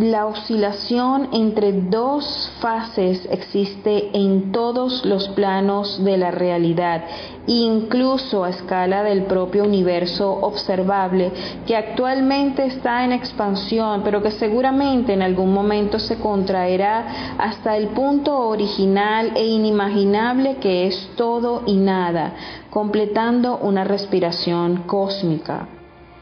La 0.00 0.24
oscilación 0.24 1.28
entre 1.34 1.72
dos 1.72 2.50
fases 2.58 3.28
existe 3.30 4.08
en 4.16 4.50
todos 4.50 5.04
los 5.04 5.28
planos 5.28 6.02
de 6.02 6.16
la 6.16 6.30
realidad, 6.30 7.04
incluso 7.46 8.44
a 8.44 8.48
escala 8.48 9.02
del 9.02 9.24
propio 9.24 9.64
universo 9.64 10.32
observable, 10.40 11.30
que 11.66 11.76
actualmente 11.76 12.64
está 12.64 13.04
en 13.04 13.12
expansión, 13.12 14.00
pero 14.02 14.22
que 14.22 14.30
seguramente 14.30 15.12
en 15.12 15.20
algún 15.20 15.52
momento 15.52 15.98
se 15.98 16.18
contraerá 16.18 17.36
hasta 17.36 17.76
el 17.76 17.88
punto 17.88 18.38
original 18.48 19.32
e 19.36 19.44
inimaginable 19.44 20.56
que 20.56 20.86
es 20.86 21.10
todo 21.14 21.64
y 21.66 21.76
nada, 21.76 22.32
completando 22.70 23.58
una 23.58 23.84
respiración 23.84 24.84
cósmica. 24.86 25.68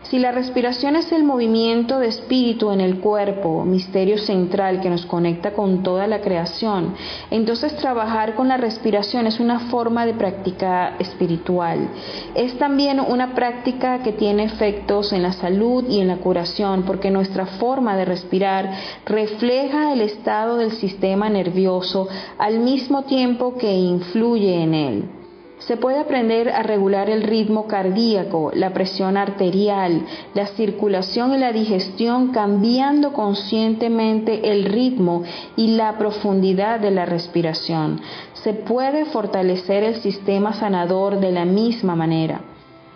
Si 0.04 0.18
la 0.18 0.32
respiración 0.32 0.96
es 0.96 1.12
el 1.12 1.24
movimiento 1.24 1.98
de 1.98 2.06
espíritu 2.06 2.70
en 2.70 2.80
el 2.80 3.00
cuerpo, 3.00 3.64
misterio 3.64 4.16
central 4.16 4.80
que 4.80 4.88
nos 4.88 5.04
conecta 5.04 5.52
con 5.52 5.82
toda 5.82 6.06
la 6.06 6.20
creación, 6.20 6.94
entonces 7.30 7.76
trabajar 7.76 8.34
con 8.34 8.48
la 8.48 8.56
respiración 8.56 9.26
es 9.26 9.38
una 9.38 9.58
forma 9.68 10.06
de 10.06 10.14
práctica 10.14 10.94
espiritual. 10.98 11.90
Es 12.34 12.56
también 12.56 13.00
una 13.00 13.34
práctica 13.34 14.02
que 14.02 14.12
tiene 14.12 14.44
efectos 14.44 15.12
en 15.12 15.22
la 15.22 15.32
salud 15.32 15.84
y 15.88 16.00
en 16.00 16.08
la 16.08 16.18
curación, 16.18 16.84
porque 16.84 17.10
nuestra 17.10 17.44
forma 17.44 17.96
de 17.96 18.06
respirar 18.06 18.70
refleja 19.04 19.92
el 19.92 20.00
estado 20.00 20.56
del 20.56 20.72
sistema 20.72 21.28
nervioso 21.28 22.08
al 22.38 22.60
mismo 22.60 23.02
tiempo 23.02 23.58
que 23.58 23.74
influye 23.74 24.62
en 24.62 24.74
él. 24.74 25.17
Se 25.58 25.76
puede 25.76 25.98
aprender 25.98 26.50
a 26.50 26.62
regular 26.62 27.10
el 27.10 27.22
ritmo 27.22 27.66
cardíaco, 27.66 28.52
la 28.54 28.72
presión 28.72 29.16
arterial, 29.16 30.06
la 30.34 30.46
circulación 30.46 31.34
y 31.34 31.38
la 31.38 31.52
digestión 31.52 32.28
cambiando 32.28 33.12
conscientemente 33.12 34.52
el 34.52 34.64
ritmo 34.64 35.24
y 35.56 35.76
la 35.76 35.98
profundidad 35.98 36.78
de 36.78 36.92
la 36.92 37.06
respiración. 37.06 38.00
Se 38.34 38.54
puede 38.54 39.04
fortalecer 39.06 39.82
el 39.82 39.96
sistema 39.96 40.52
sanador 40.52 41.18
de 41.18 41.32
la 41.32 41.44
misma 41.44 41.96
manera. 41.96 42.40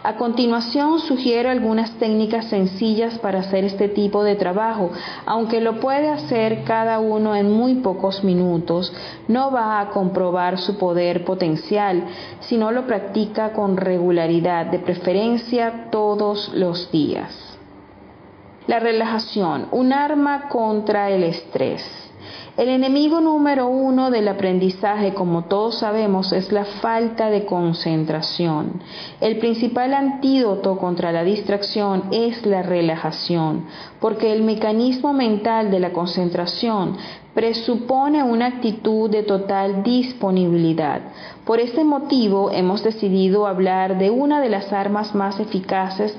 A 0.05 0.17
continuación 0.17 0.99
sugiero 0.99 1.49
algunas 1.49 1.93
técnicas 1.93 2.47
sencillas 2.47 3.19
para 3.21 3.39
hacer 3.39 3.65
este 3.65 3.89
tipo 3.89 4.25
de 4.25 4.35
trabajo. 4.35 4.91
Aunque 5.27 5.61
lo 5.61 5.79
puede 5.79 6.09
hacer 6.09 6.65
cada 6.65 6.99
uno 6.99 7.37
en 7.37 7.53
muy 7.53 7.77
pocos 7.77 8.25
minutos, 8.25 8.93
no 9.29 9.53
va 9.53 9.79
a 9.79 9.91
comprobar 9.91 10.59
su 10.59 10.77
poder 10.77 11.25
potencial 11.25 12.05
si 12.41 12.57
no 12.57 12.73
lo 12.73 12.85
practica 12.85 13.53
con 13.53 13.77
regularidad, 13.77 14.67
de 14.67 14.81
preferencia 14.81 15.89
todos 15.93 16.53
los 16.53 16.91
días. 16.91 17.59
La 18.67 18.81
relajación, 18.81 19.69
un 19.71 19.93
arma 19.93 20.49
contra 20.49 21.11
el 21.11 21.23
estrés. 21.23 22.12
El 22.55 22.69
enemigo 22.69 23.23
número 23.23 23.67
uno 23.69 24.11
del 24.11 24.29
aprendizaje, 24.29 25.15
como 25.15 25.45
todos 25.45 25.79
sabemos, 25.79 26.35
es 26.35 26.53
la 26.53 26.67
falta 26.67 27.31
de 27.31 27.47
concentración. 27.47 28.83
El 29.23 29.39
principal 29.39 29.95
antídoto 29.95 30.77
contra 30.77 31.13
la 31.13 31.25
distracción 31.25 32.05
es 32.11 32.45
la 32.45 32.63
relajación, 32.63 33.65
porque 34.01 34.35
el 34.35 34.43
mecanismo 34.43 35.15
mental 35.15 35.71
de 35.71 35.81
la 35.81 35.95
concentración 35.95 36.99
presupone 37.33 38.23
una 38.23 38.49
actitud 38.49 39.09
de 39.09 39.23
total 39.23 39.83
disponibilidad. 39.83 41.01
Por 41.47 41.59
este 41.59 41.85
motivo 41.85 42.51
hemos 42.51 42.83
decidido 42.83 43.47
hablar 43.47 43.97
de 43.97 44.11
una 44.11 44.43
de 44.43 44.51
las 44.51 44.75
armas 44.75 45.15
más 45.15 45.41
eficaces 45.41 46.15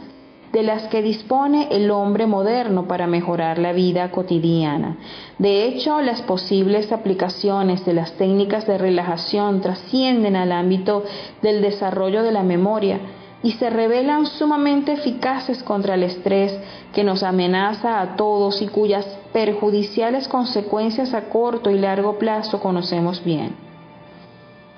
de 0.53 0.61
las 0.61 0.83
que 0.83 1.01
dispone 1.01 1.67
el 1.71 1.89
hombre 1.89 2.27
moderno 2.27 2.87
para 2.87 3.07
mejorar 3.07 3.57
la 3.57 3.73
vida 3.73 4.11
cotidiana. 4.11 4.97
De 5.39 5.65
hecho, 5.65 5.99
las 5.99 6.21
posibles 6.21 6.91
aplicaciones 6.91 7.83
de 7.85 7.93
las 7.93 8.13
técnicas 8.13 8.67
de 8.67 8.77
relajación 8.77 9.61
trascienden 9.61 10.35
al 10.35 10.51
ámbito 10.51 11.03
del 11.41 11.63
desarrollo 11.63 12.21
de 12.21 12.31
la 12.31 12.43
memoria 12.43 12.99
y 13.41 13.53
se 13.53 13.71
revelan 13.71 14.27
sumamente 14.27 14.93
eficaces 14.93 15.63
contra 15.63 15.95
el 15.95 16.03
estrés 16.03 16.55
que 16.93 17.03
nos 17.03 17.23
amenaza 17.23 17.99
a 17.99 18.15
todos 18.15 18.61
y 18.61 18.67
cuyas 18.67 19.07
perjudiciales 19.33 20.27
consecuencias 20.27 21.15
a 21.15 21.29
corto 21.29 21.71
y 21.71 21.79
largo 21.79 22.19
plazo 22.19 22.59
conocemos 22.59 23.23
bien. 23.25 23.55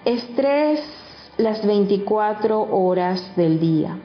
Estrés 0.05 0.79
las 1.37 1.65
24 1.67 2.61
horas 2.61 3.35
del 3.35 3.59
día. 3.59 3.97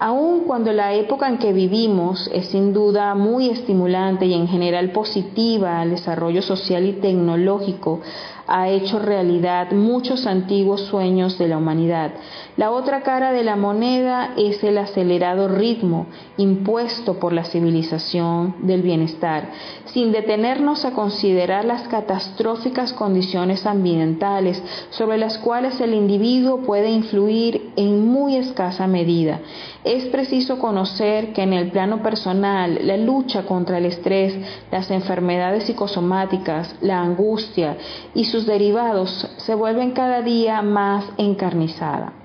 Aun 0.00 0.40
cuando 0.40 0.72
la 0.72 0.92
época 0.92 1.28
en 1.28 1.38
que 1.38 1.52
vivimos 1.52 2.28
es 2.32 2.46
sin 2.48 2.72
duda 2.72 3.14
muy 3.14 3.48
estimulante 3.48 4.26
y 4.26 4.34
en 4.34 4.48
general 4.48 4.90
positiva 4.90 5.80
al 5.80 5.90
desarrollo 5.90 6.42
social 6.42 6.84
y 6.84 6.94
tecnológico, 6.94 8.00
ha 8.48 8.68
hecho 8.68 8.98
realidad 8.98 9.70
muchos 9.70 10.26
antiguos 10.26 10.80
sueños 10.82 11.38
de 11.38 11.46
la 11.46 11.58
humanidad. 11.58 12.10
La 12.56 12.70
otra 12.70 13.00
cara 13.02 13.32
de 13.32 13.42
la 13.42 13.56
moneda 13.56 14.30
es 14.36 14.62
el 14.62 14.78
acelerado 14.78 15.48
ritmo 15.48 16.06
impuesto 16.36 17.14
por 17.14 17.32
la 17.32 17.42
civilización 17.42 18.54
del 18.60 18.80
bienestar, 18.80 19.50
sin 19.86 20.12
detenernos 20.12 20.84
a 20.84 20.92
considerar 20.92 21.64
las 21.64 21.88
catastróficas 21.88 22.92
condiciones 22.92 23.66
ambientales 23.66 24.62
sobre 24.90 25.18
las 25.18 25.36
cuales 25.38 25.80
el 25.80 25.94
individuo 25.94 26.58
puede 26.58 26.90
influir 26.90 27.72
en 27.74 28.06
muy 28.06 28.36
escasa 28.36 28.86
medida. 28.86 29.40
Es 29.82 30.04
preciso 30.04 30.60
conocer 30.60 31.32
que 31.32 31.42
en 31.42 31.54
el 31.54 31.72
plano 31.72 32.04
personal 32.04 32.78
la 32.82 32.96
lucha 32.96 33.46
contra 33.46 33.78
el 33.78 33.86
estrés, 33.86 34.32
las 34.70 34.92
enfermedades 34.92 35.64
psicosomáticas, 35.64 36.76
la 36.80 37.00
angustia 37.00 37.78
y 38.14 38.26
sus 38.26 38.46
derivados 38.46 39.28
se 39.38 39.56
vuelven 39.56 39.90
cada 39.90 40.22
día 40.22 40.62
más 40.62 41.04
encarnizada. 41.18 42.23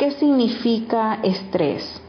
¿Qué 0.00 0.12
significa 0.12 1.18
estrés? 1.22 2.00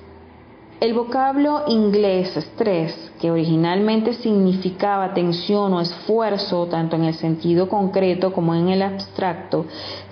El 0.80 0.94
vocablo 0.94 1.64
inglés 1.68 2.38
estrés, 2.38 3.12
que 3.20 3.30
originalmente 3.30 4.14
significaba 4.14 5.14
tensión 5.14 5.74
o 5.74 5.82
esfuerzo, 5.82 6.68
tanto 6.68 6.96
en 6.96 7.04
el 7.04 7.16
sentido 7.16 7.68
concreto 7.68 8.32
como 8.32 8.56
en 8.56 8.70
el 8.70 8.82
abstracto, 8.82 9.66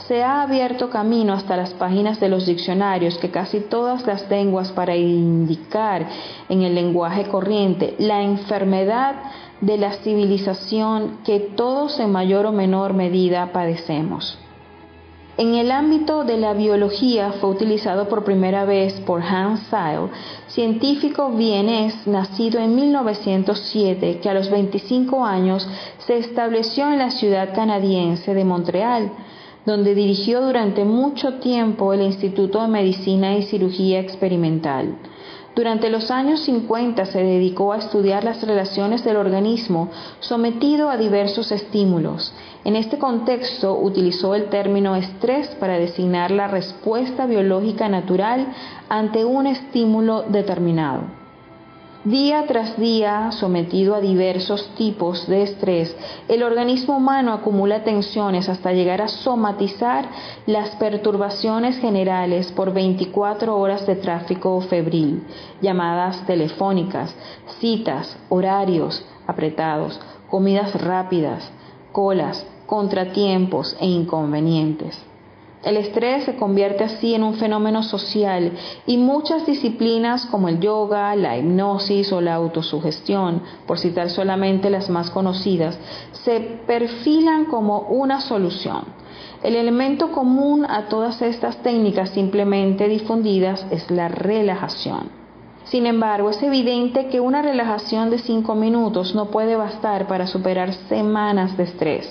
se 0.09 0.21
ha 0.21 0.41
abierto 0.41 0.89
camino 0.89 1.31
hasta 1.31 1.55
las 1.55 1.73
páginas 1.73 2.19
de 2.19 2.27
los 2.27 2.45
diccionarios 2.45 3.17
que 3.17 3.31
casi 3.31 3.61
todas 3.61 4.05
las 4.05 4.29
lenguas 4.29 4.73
para 4.73 4.97
indicar 4.97 6.05
en 6.49 6.63
el 6.63 6.75
lenguaje 6.75 7.29
corriente 7.29 7.95
la 7.97 8.21
enfermedad 8.23 9.15
de 9.61 9.77
la 9.77 9.93
civilización 9.93 11.19
que 11.23 11.39
todos 11.39 11.97
en 12.01 12.11
mayor 12.11 12.45
o 12.45 12.51
menor 12.51 12.93
medida 12.93 13.53
padecemos. 13.53 14.37
En 15.39 15.55
el 15.55 15.71
ámbito 15.71 16.25
de 16.25 16.35
la 16.35 16.51
biología 16.51 17.31
fue 17.31 17.51
utilizado 17.51 18.09
por 18.09 18.25
primera 18.25 18.65
vez 18.65 18.99
por 18.99 19.21
Hans 19.21 19.61
Seil, 19.69 20.09
científico 20.47 21.29
vienés 21.29 22.05
nacido 22.05 22.59
en 22.59 22.75
1907 22.75 24.19
que 24.21 24.29
a 24.29 24.33
los 24.33 24.49
25 24.49 25.23
años 25.23 25.65
se 25.99 26.17
estableció 26.17 26.91
en 26.91 26.99
la 26.99 27.11
ciudad 27.11 27.55
canadiense 27.55 28.33
de 28.33 28.43
Montreal, 28.43 29.13
donde 29.65 29.95
dirigió 29.95 30.41
durante 30.41 30.83
mucho 30.83 31.35
tiempo 31.35 31.93
el 31.93 32.01
Instituto 32.01 32.61
de 32.61 32.67
Medicina 32.67 33.37
y 33.37 33.43
Cirugía 33.43 34.01
Experimental. 34.01 34.97
Durante 35.55 35.89
los 35.89 36.11
años 36.11 36.41
50 36.41 37.05
se 37.05 37.23
dedicó 37.23 37.71
a 37.71 37.77
estudiar 37.77 38.25
las 38.25 38.45
relaciones 38.45 39.05
del 39.05 39.15
organismo 39.15 39.89
sometido 40.19 40.89
a 40.89 40.97
diversos 40.97 41.53
estímulos. 41.53 42.33
En 42.65 42.75
este 42.75 42.97
contexto 42.97 43.77
utilizó 43.79 44.35
el 44.35 44.49
término 44.49 44.95
estrés 44.95 45.47
para 45.59 45.79
designar 45.79 46.29
la 46.31 46.47
respuesta 46.47 47.25
biológica 47.25 47.87
natural 47.87 48.47
ante 48.89 49.23
un 49.23 49.47
estímulo 49.47 50.23
determinado. 50.23 51.19
Día 52.05 52.45
tras 52.47 52.77
día, 52.77 53.31
sometido 53.33 53.93
a 53.93 53.99
diversos 53.99 54.73
tipos 54.75 55.27
de 55.27 55.43
estrés, 55.43 55.93
el 56.29 56.43
organismo 56.43 56.95
humano 56.95 57.33
acumula 57.33 57.83
tensiones 57.83 58.47
hasta 58.47 58.71
llegar 58.71 59.01
a 59.01 59.09
somatizar 59.09 60.07
las 60.45 60.69
perturbaciones 60.77 61.77
generales 61.79 62.53
por 62.53 62.73
24 62.73 63.57
horas 63.57 63.85
de 63.85 63.97
tráfico 63.97 64.61
febril, 64.61 65.23
llamadas 65.61 66.25
telefónicas, 66.25 67.13
citas, 67.59 68.17
horarios 68.29 69.05
apretados, 69.27 69.99
comidas 70.29 70.81
rápidas, 70.81 71.51
colas, 71.91 72.45
contratiempos 72.65 73.75
e 73.79 73.87
inconvenientes. 73.87 74.97
El 75.61 75.75
estrés 75.75 76.23
se 76.23 76.37
convierte 76.37 76.85
así 76.85 77.13
en 77.13 77.23
un 77.23 77.33
fenómeno 77.33 77.83
social 77.83 78.53
y 78.85 78.95
muchas 78.97 79.45
disciplinas 79.45 80.25
como 80.27 80.47
el 80.47 80.61
yoga, 80.61 81.13
la 81.17 81.37
hipnosis 81.37 82.13
o 82.13 82.21
la 82.21 82.35
autosugestión, 82.35 83.41
por 83.67 83.77
citar 83.77 84.09
solamente 84.09 84.69
las 84.69 84.89
más 84.89 85.09
conocidas, 85.09 85.77
se 86.13 86.39
perfilan 86.65 87.45
como 87.45 87.81
una 87.81 88.21
solución. 88.21 88.83
El 89.43 89.57
elemento 89.57 90.13
común 90.13 90.65
a 90.65 90.87
todas 90.87 91.21
estas 91.21 91.57
técnicas 91.57 92.11
simplemente 92.11 92.87
difundidas 92.87 93.65
es 93.69 93.91
la 93.91 94.07
relajación. 94.07 95.18
Sin 95.69 95.85
embargo, 95.85 96.31
es 96.31 96.41
evidente 96.41 97.09
que 97.09 97.19
una 97.19 97.43
relajación 97.43 98.09
de 98.09 98.17
cinco 98.17 98.55
minutos 98.55 99.13
no 99.13 99.25
puede 99.25 99.55
bastar 99.55 100.07
para 100.07 100.25
superar 100.25 100.73
semanas 100.73 101.55
de 101.57 101.63
estrés. 101.63 102.09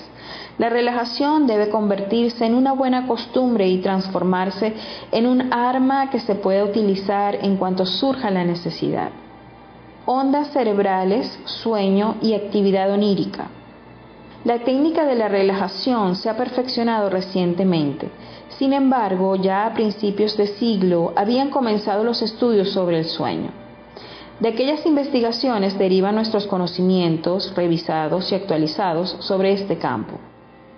La 0.57 0.69
relajación 0.69 1.45
debe 1.45 1.69
convertirse 1.69 2.45
en 2.45 2.53
una 2.53 2.71
buena 2.71 3.05
costumbre 3.05 3.67
y 3.67 3.79
transformarse 3.79 4.73
en 5.11 5.27
un 5.27 5.51
arma 5.51 6.09
que 6.09 6.21
se 6.21 6.35
puede 6.35 6.63
utilizar 6.63 7.35
en 7.41 7.57
cuanto 7.57 7.85
surja 7.85 8.31
la 8.31 8.45
necesidad. 8.45 9.09
Ondas 10.05 10.51
cerebrales, 10.53 11.39
sueño 11.43 12.15
y 12.21 12.35
actividad 12.35 12.89
onírica. 12.91 13.47
La 14.45 14.59
técnica 14.59 15.05
de 15.05 15.15
la 15.15 15.27
relajación 15.27 16.15
se 16.15 16.29
ha 16.29 16.37
perfeccionado 16.37 17.09
recientemente. 17.09 18.09
Sin 18.59 18.73
embargo, 18.73 19.37
ya 19.37 19.65
a 19.65 19.73
principios 19.73 20.35
de 20.35 20.47
siglo 20.47 21.13
habían 21.15 21.49
comenzado 21.49 22.03
los 22.03 22.21
estudios 22.21 22.71
sobre 22.71 22.99
el 22.99 23.05
sueño. 23.05 23.51
De 24.41 24.49
aquellas 24.49 24.85
investigaciones 24.85 25.79
derivan 25.79 26.15
nuestros 26.15 26.45
conocimientos 26.45 27.53
revisados 27.55 28.29
y 28.33 28.35
actualizados 28.35 29.15
sobre 29.21 29.53
este 29.53 29.77
campo. 29.77 30.17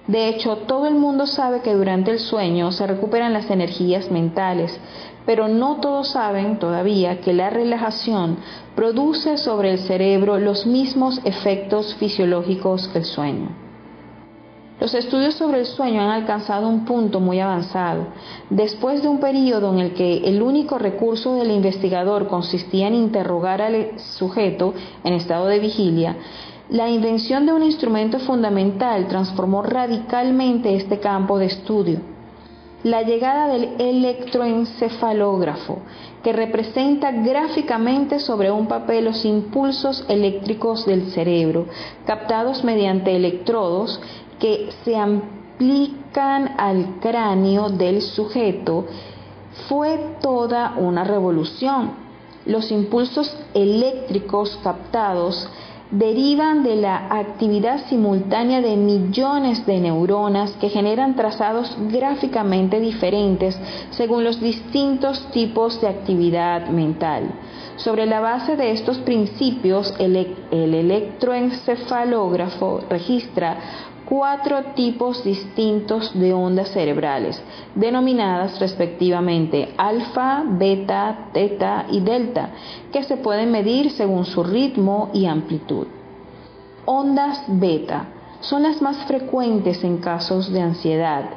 De 0.05 0.29
hecho, 0.29 0.57
todo 0.57 0.86
el 0.86 0.93
mundo 0.93 1.25
sabe 1.25 1.61
que 1.61 1.73
durante 1.73 2.11
el 2.11 2.19
sueño 2.19 2.71
se 2.71 2.86
recuperan 2.86 3.34
las 3.34 3.49
energías 3.49 4.11
mentales, 4.11 4.79
pero 5.25 5.47
no 5.47 5.77
todos 5.77 6.09
saben 6.09 6.59
todavía 6.59 7.19
que 7.21 7.34
la 7.34 7.49
relajación 7.49 8.38
produce 8.75 9.38
sobre 9.38 9.71
el 9.71 9.79
cerebro 9.79 10.38
los 10.38 10.67
mismos 10.67 11.19
efectos 11.23 11.95
fisiológicos 11.95 12.88
que 12.89 12.99
el 12.99 13.05
sueño. 13.05 13.70
Los 14.82 14.93
estudios 14.95 15.36
sobre 15.36 15.59
el 15.59 15.67
sueño 15.67 16.01
han 16.01 16.09
alcanzado 16.09 16.67
un 16.67 16.86
punto 16.86 17.19
muy 17.19 17.39
avanzado. 17.39 18.07
Después 18.49 19.03
de 19.03 19.09
un 19.09 19.19
periodo 19.19 19.71
en 19.71 19.79
el 19.79 19.93
que 19.93 20.27
el 20.27 20.41
único 20.41 20.79
recurso 20.79 21.36
del 21.36 21.51
investigador 21.51 22.27
consistía 22.27 22.88
en 22.88 22.95
interrogar 22.95 23.61
al 23.61 23.99
sujeto 23.99 24.73
en 25.03 25.13
estado 25.13 25.45
de 25.45 25.59
vigilia, 25.59 26.17
la 26.71 26.89
invención 26.89 27.45
de 27.45 27.53
un 27.53 27.61
instrumento 27.61 28.17
fundamental 28.17 29.07
transformó 29.07 29.61
radicalmente 29.61 30.75
este 30.75 30.99
campo 30.99 31.38
de 31.38 31.45
estudio. 31.45 31.99
La 32.84 33.03
llegada 33.03 33.49
del 33.49 33.75
electroencefalógrafo, 33.77 35.77
que 36.23 36.34
representa 36.34 37.11
gráficamente 37.11 38.19
sobre 38.19 38.49
un 38.49 38.65
papel 38.65 39.05
los 39.05 39.23
impulsos 39.25 40.03
eléctricos 40.09 40.88
del 40.88 41.11
cerebro, 41.11 41.67
captados 42.07 42.63
mediante 42.63 43.15
electrodos 43.15 44.01
que 44.42 44.70
se 44.84 44.98
aplican 44.98 46.56
al 46.58 47.00
cráneo 47.00 47.70
del 47.70 48.02
sujeto, 48.02 48.88
fue 49.70 50.16
toda 50.20 50.74
una 50.78 51.04
revolución. 51.04 51.92
Los 52.46 52.72
impulsos 52.72 53.38
eléctricos 53.54 54.60
captados 54.64 55.48
derivan 55.92 56.64
de 56.64 56.78
la 56.78 57.08
actividad 57.10 57.86
simultánea 57.88 58.62
de 58.62 58.78
millones 58.78 59.66
de 59.66 59.82
neuronas 59.82 60.54
que 60.54 60.70
generan 60.70 61.18
trazados 61.18 61.78
gráficamente 61.92 62.80
diferentes 62.80 63.60
según 63.92 64.24
los 64.24 64.39
distintos 64.39 65.30
tipos 65.32 65.82
de 65.82 65.89
actividad 65.89 66.70
mental. 66.70 67.34
Sobre 67.76 68.06
la 68.06 68.22
base 68.22 68.56
de 68.56 68.72
estos 68.72 69.00
principios, 69.00 69.94
el, 70.00 70.16
electroencefalógrafo 70.52 72.80
registra 72.89 73.58
cuatro 74.12 74.74
tipos 74.76 75.24
distintos 75.24 76.12
de 76.20 76.34
ondas 76.34 76.68
cerebrales, 76.74 77.41
denominadas 77.76 78.59
respectivamente 78.59 79.74
alfa, 79.78 80.43
beta, 80.45 81.30
teta 81.32 81.86
y 81.89 82.01
delta, 82.01 82.49
que 82.91 83.03
se 83.03 83.16
pueden 83.16 83.51
medir 83.51 83.89
según 83.91 84.26
su 84.26 84.43
ritmo 84.43 85.12
y 85.14 85.28
amplitud. 85.28 85.88
Ondas 86.84 87.45
beta 87.47 88.07
son 88.41 88.64
las 88.64 88.82
más 88.82 88.97
frecuentes 89.05 89.82
en 89.82 89.99
casos 89.99 90.51
de 90.51 90.59
ansiedad, 90.59 91.30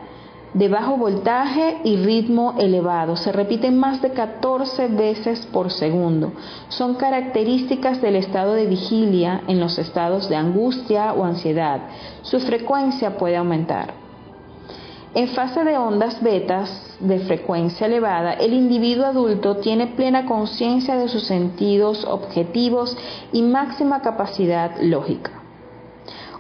de 0.55 0.69
bajo 0.69 0.97
voltaje 0.97 1.79
y 1.85 1.97
ritmo 1.97 2.55
elevado. 2.59 3.17
Se 3.17 3.33
repiten 3.33 3.77
más 3.77 4.01
de 4.01 4.11
14 4.11 4.89
veces 4.89 5.47
por 5.47 5.71
segundo. 5.71 6.33
Son 6.69 6.95
características 6.95 8.01
del 8.01 8.17
estado 8.17 8.55
de 8.55 8.67
vigilia 8.67 9.43
en 9.49 9.61
los 9.61 9.79
estados 9.79 10.29
de 10.29 10.37
angustia 10.37 11.13
o 11.13 11.25
ansiedad. 11.25 11.81
Su 12.23 12.41
frecuencia 12.41 13.19
puede 13.19 13.37
aumentar. 13.37 14.05
En 15.15 15.29
fase 15.29 15.63
de 15.63 15.77
ondas 15.79 16.21
betas 16.23 16.97
de 16.99 17.21
frecuencia 17.21 17.87
elevada, 17.87 18.33
el 18.33 18.53
individuo 18.53 19.07
adulto 19.07 19.59
tiene 19.59 19.89
plena 19.89 20.27
conciencia 20.27 20.97
de 20.97 21.09
sus 21.09 21.25
sentidos 21.25 22.05
objetivos 22.05 22.97
y 23.33 23.43
máxima 23.43 24.03
capacidad 24.03 24.73
lógica. 24.81 25.31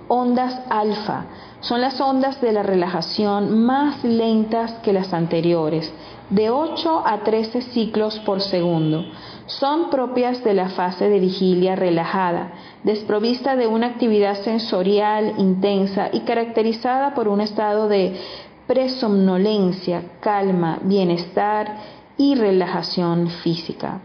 Ondas 0.08 0.60
alfa 0.68 1.26
son 1.64 1.80
las 1.80 1.98
ondas 1.98 2.42
de 2.42 2.52
la 2.52 2.62
relajación 2.62 3.64
más 3.64 4.04
lentas 4.04 4.72
que 4.82 4.92
las 4.92 5.14
anteriores, 5.14 5.90
de 6.28 6.50
8 6.50 7.02
a 7.06 7.20
13 7.24 7.62
ciclos 7.62 8.18
por 8.20 8.42
segundo. 8.42 9.06
Son 9.46 9.88
propias 9.88 10.44
de 10.44 10.52
la 10.52 10.68
fase 10.68 11.08
de 11.08 11.20
vigilia 11.20 11.74
relajada, 11.74 12.52
desprovista 12.82 13.56
de 13.56 13.66
una 13.66 13.86
actividad 13.86 14.42
sensorial 14.42 15.34
intensa 15.38 16.10
y 16.12 16.20
caracterizada 16.20 17.14
por 17.14 17.28
un 17.28 17.40
estado 17.40 17.88
de 17.88 18.14
presomnolencia, 18.66 20.02
calma, 20.20 20.80
bienestar 20.82 21.78
y 22.18 22.34
relajación 22.34 23.28
física. 23.42 24.00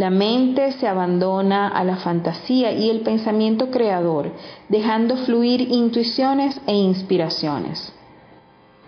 La 0.00 0.08
mente 0.08 0.72
se 0.72 0.88
abandona 0.88 1.68
a 1.68 1.84
la 1.84 1.96
fantasía 1.96 2.72
y 2.72 2.88
el 2.88 3.00
pensamiento 3.00 3.70
creador, 3.70 4.32
dejando 4.70 5.14
fluir 5.14 5.60
intuiciones 5.60 6.58
e 6.66 6.72
inspiraciones. 6.74 7.92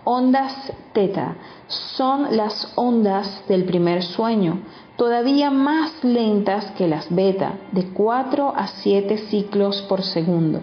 Ondas 0.05 0.73
teta 0.91 1.35
son 1.67 2.35
las 2.35 2.73
ondas 2.73 3.43
del 3.47 3.65
primer 3.65 4.01
sueño, 4.01 4.61
todavía 4.97 5.51
más 5.51 6.03
lentas 6.03 6.71
que 6.71 6.87
las 6.87 7.13
beta, 7.13 7.59
de 7.71 7.89
4 7.89 8.51
a 8.55 8.65
7 8.65 9.15
ciclos 9.29 9.83
por 9.83 10.01
segundo, 10.01 10.61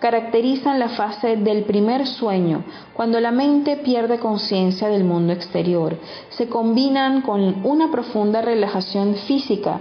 caracterizan 0.00 0.78
la 0.78 0.88
fase 0.88 1.36
del 1.36 1.64
primer 1.64 2.06
sueño, 2.06 2.64
cuando 2.94 3.20
la 3.20 3.30
mente 3.30 3.76
pierde 3.76 4.18
conciencia 4.18 4.88
del 4.88 5.04
mundo 5.04 5.32
exterior. 5.32 5.96
Se 6.30 6.48
combinan 6.48 7.20
con 7.20 7.64
una 7.66 7.90
profunda 7.90 8.40
relajación 8.40 9.14
física 9.14 9.80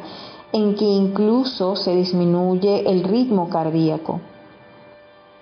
en 0.51 0.75
que 0.75 0.85
incluso 0.85 1.75
se 1.75 1.95
disminuye 1.95 2.89
el 2.89 3.03
ritmo 3.03 3.49
cardíaco. 3.49 4.19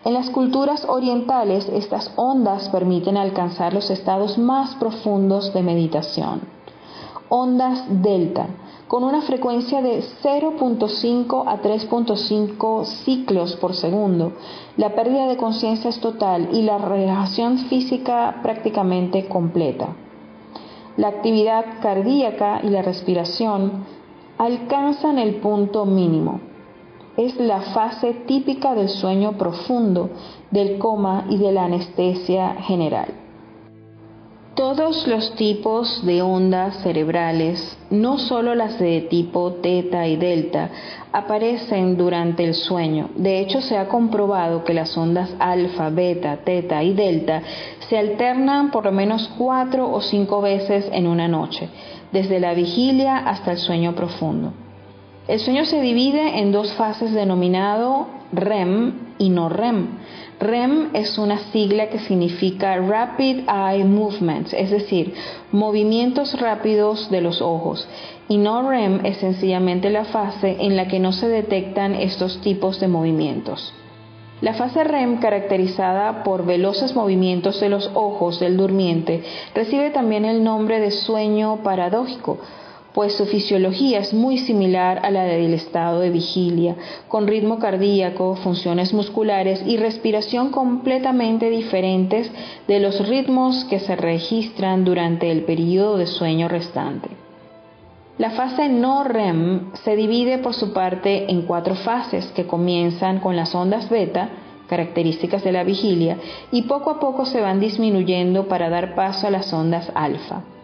En 0.05 0.13
las 0.13 0.30
culturas 0.30 0.86
orientales 0.88 1.67
estas 1.69 2.11
ondas 2.15 2.69
permiten 2.69 3.17
alcanzar 3.17 3.73
los 3.73 3.89
estados 3.89 4.38
más 4.38 4.75
profundos 4.75 5.53
de 5.53 5.63
meditación. 5.63 6.41
Ondas 7.30 7.84
delta 7.89 8.47
con 8.88 9.03
una 9.03 9.21
frecuencia 9.21 9.81
de 9.81 10.01
0.5 10.23 11.43
a 11.45 11.61
3.5 11.61 12.85
ciclos 12.85 13.55
por 13.57 13.73
segundo. 13.73 14.33
La 14.77 14.95
pérdida 14.95 15.27
de 15.27 15.38
conciencia 15.38 15.89
es 15.89 15.99
total 15.99 16.49
y 16.53 16.61
la 16.61 16.77
relajación 16.77 17.57
física 17.69 18.39
prácticamente 18.41 19.27
completa. 19.27 19.89
La 20.95 21.09
actividad 21.09 21.65
cardíaca 21.81 22.61
y 22.63 22.69
la 22.69 22.81
respiración 22.81 23.85
alcanzan 24.38 25.19
el 25.19 25.35
punto 25.35 25.85
mínimo. 25.85 26.39
Es 27.17 27.35
la 27.39 27.61
fase 27.61 28.13
típica 28.25 28.73
del 28.73 28.89
sueño 28.89 29.33
profundo, 29.33 30.11
del 30.51 30.77
coma 30.77 31.25
y 31.29 31.38
de 31.38 31.51
la 31.51 31.65
anestesia 31.65 32.55
general. 32.61 33.26
Todos 34.57 35.05
los 35.05 35.35
tipos 35.35 36.03
de 36.03 36.23
ondas 36.23 36.77
cerebrales, 36.81 37.77
no 37.91 38.17
solo 38.17 38.55
las 38.55 38.79
de 38.79 39.01
tipo 39.01 39.53
teta 39.61 40.07
y 40.07 40.15
delta, 40.15 40.71
aparecen 41.13 41.95
durante 41.95 42.43
el 42.43 42.55
sueño. 42.55 43.11
De 43.15 43.39
hecho, 43.39 43.61
se 43.61 43.77
ha 43.77 43.87
comprobado 43.87 44.63
que 44.63 44.73
las 44.73 44.97
ondas 44.97 45.29
alfa, 45.37 45.91
beta, 45.91 46.37
teta 46.37 46.81
y 46.81 46.95
delta 46.95 47.43
se 47.87 47.99
alternan 47.99 48.71
por 48.71 48.85
lo 48.85 48.91
menos 48.91 49.29
cuatro 49.37 49.91
o 49.91 50.01
cinco 50.01 50.41
veces 50.41 50.89
en 50.91 51.05
una 51.05 51.27
noche, 51.27 51.69
desde 52.11 52.39
la 52.39 52.55
vigilia 52.55 53.17
hasta 53.17 53.51
el 53.51 53.59
sueño 53.59 53.93
profundo. 53.93 54.53
El 55.27 55.39
sueño 55.39 55.65
se 55.65 55.81
divide 55.81 56.39
en 56.39 56.51
dos 56.51 56.73
fases 56.73 57.13
denominado 57.13 58.07
REM 58.33 58.93
y 59.19 59.29
no 59.29 59.49
REM. 59.49 59.99
REM 60.39 60.91
es 60.93 61.17
una 61.17 61.39
sigla 61.51 61.89
que 61.89 61.97
significa 61.97 62.77
Rapid 62.77 63.49
Eye 63.49 63.83
Movements, 63.83 64.53
es 64.53 64.69
decir, 64.69 65.15
movimientos 65.51 66.39
rápidos 66.39 67.09
de 67.09 67.21
los 67.21 67.41
ojos, 67.41 67.88
y 68.29 68.38
no 68.38 68.69
REM 68.69 69.03
es 69.03 69.17
sencillamente 69.17 69.89
la 69.89 70.05
fase 70.05 70.57
en 70.59 70.75
la 70.75 70.88
que 70.88 70.99
no 70.99 71.11
se 71.11 71.27
detectan 71.27 71.95
estos 71.95 72.39
tipos 72.41 72.79
de 72.79 72.88
movimientos. 72.88 73.73
La 74.39 74.53
fase 74.53 74.83
REM, 74.83 75.17
caracterizada 75.17 76.23
por 76.23 76.45
veloces 76.45 76.95
movimientos 76.95 77.59
de 77.59 77.69
los 77.69 77.89
ojos 77.95 78.39
del 78.39 78.57
durmiente, 78.57 79.23
recibe 79.55 79.89
también 79.89 80.23
el 80.23 80.43
nombre 80.43 80.79
de 80.79 80.91
sueño 80.91 81.63
paradójico, 81.63 82.38
pues 82.97 83.13
su 83.13 83.27
fisiología 83.27 83.99
es 83.99 84.11
muy 84.11 84.39
similar 84.39 85.05
a 85.05 85.11
la 85.11 85.23
del 85.25 85.53
estado 85.53 85.99
de 85.99 86.09
vigilia, 86.09 86.75
con 87.07 87.27
ritmo 87.27 87.59
cardíaco, 87.59 88.33
funciones 88.37 88.91
musculares 88.91 89.61
y 89.67 89.77
respiración 89.77 90.49
completamente 90.49 91.51
diferentes 91.51 92.31
de 92.67 92.79
los 92.79 93.07
ritmos 93.07 93.65
que 93.65 93.79
se 93.79 93.95
registran 93.95 94.83
durante 94.83 95.29
el 95.29 95.43
periodo 95.43 95.97
de 95.97 96.07
sueño 96.07 96.47
restante. 96.47 97.09
La 98.17 98.31
fase 98.31 98.67
no 98.67 99.03
REM 99.03 99.73
se 99.83 99.95
divide 99.95 100.39
por 100.39 100.55
su 100.55 100.73
parte 100.73 101.31
en 101.31 101.43
cuatro 101.43 101.75
fases 101.75 102.25
que 102.35 102.47
comienzan 102.47 103.19
con 103.19 103.35
las 103.35 103.53
ondas 103.53 103.91
beta, 103.91 104.29
características 104.67 105.43
de 105.43 105.51
la 105.51 105.63
vigilia, 105.63 106.17
y 106.51 106.63
poco 106.63 106.89
a 106.89 106.99
poco 106.99 107.25
se 107.25 107.41
van 107.41 107.59
disminuyendo 107.59 108.47
para 108.47 108.71
dar 108.71 108.95
paso 108.95 109.27
a 109.27 109.29
las 109.29 109.53
ondas 109.53 109.91
alfa. 109.93 110.56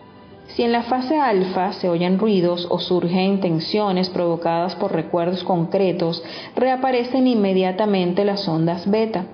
Si 0.47 0.61
en 0.61 0.71
la 0.71 0.83
fase 0.83 1.19
alfa 1.19 1.73
se 1.73 1.89
oyen 1.89 2.19
ruidos 2.19 2.67
o 2.69 2.79
surgen 2.79 3.39
tensiones 3.39 4.09
provocadas 4.09 4.75
por 4.75 4.91
recuerdos 4.91 5.43
concretos, 5.43 6.23
reaparecen 6.55 7.27
inmediatamente 7.27 8.23
las 8.23 8.47
ondas 8.47 8.89
beta. 8.89 9.25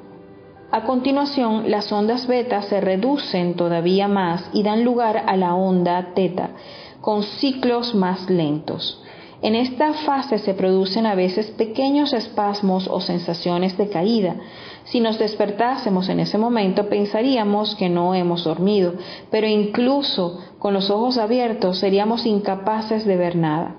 A 0.71 0.83
continuación, 0.83 1.69
las 1.71 1.91
ondas 1.91 2.27
beta 2.27 2.61
se 2.61 2.79
reducen 2.79 3.55
todavía 3.55 4.07
más 4.07 4.49
y 4.53 4.61
dan 4.63 4.83
lugar 4.83 5.23
a 5.25 5.35
la 5.35 5.55
onda 5.55 6.13
teta, 6.13 6.51
con 7.01 7.23
ciclos 7.23 7.95
más 7.95 8.29
lentos. 8.29 9.03
En 9.41 9.55
esta 9.55 9.93
fase 9.93 10.37
se 10.37 10.53
producen 10.53 11.05
a 11.05 11.15
veces 11.15 11.47
pequeños 11.51 12.13
espasmos 12.13 12.87
o 12.87 12.99
sensaciones 12.99 13.77
de 13.77 13.89
caída, 13.89 14.35
si 14.85 14.99
nos 14.99 15.19
despertásemos 15.19 16.09
en 16.09 16.19
ese 16.19 16.37
momento 16.37 16.89
pensaríamos 16.89 17.75
que 17.75 17.89
no 17.89 18.15
hemos 18.15 18.43
dormido, 18.43 18.93
pero 19.29 19.47
incluso 19.47 20.39
con 20.59 20.73
los 20.73 20.89
ojos 20.89 21.17
abiertos 21.17 21.79
seríamos 21.79 22.25
incapaces 22.25 23.05
de 23.05 23.17
ver 23.17 23.35
nada. 23.35 23.75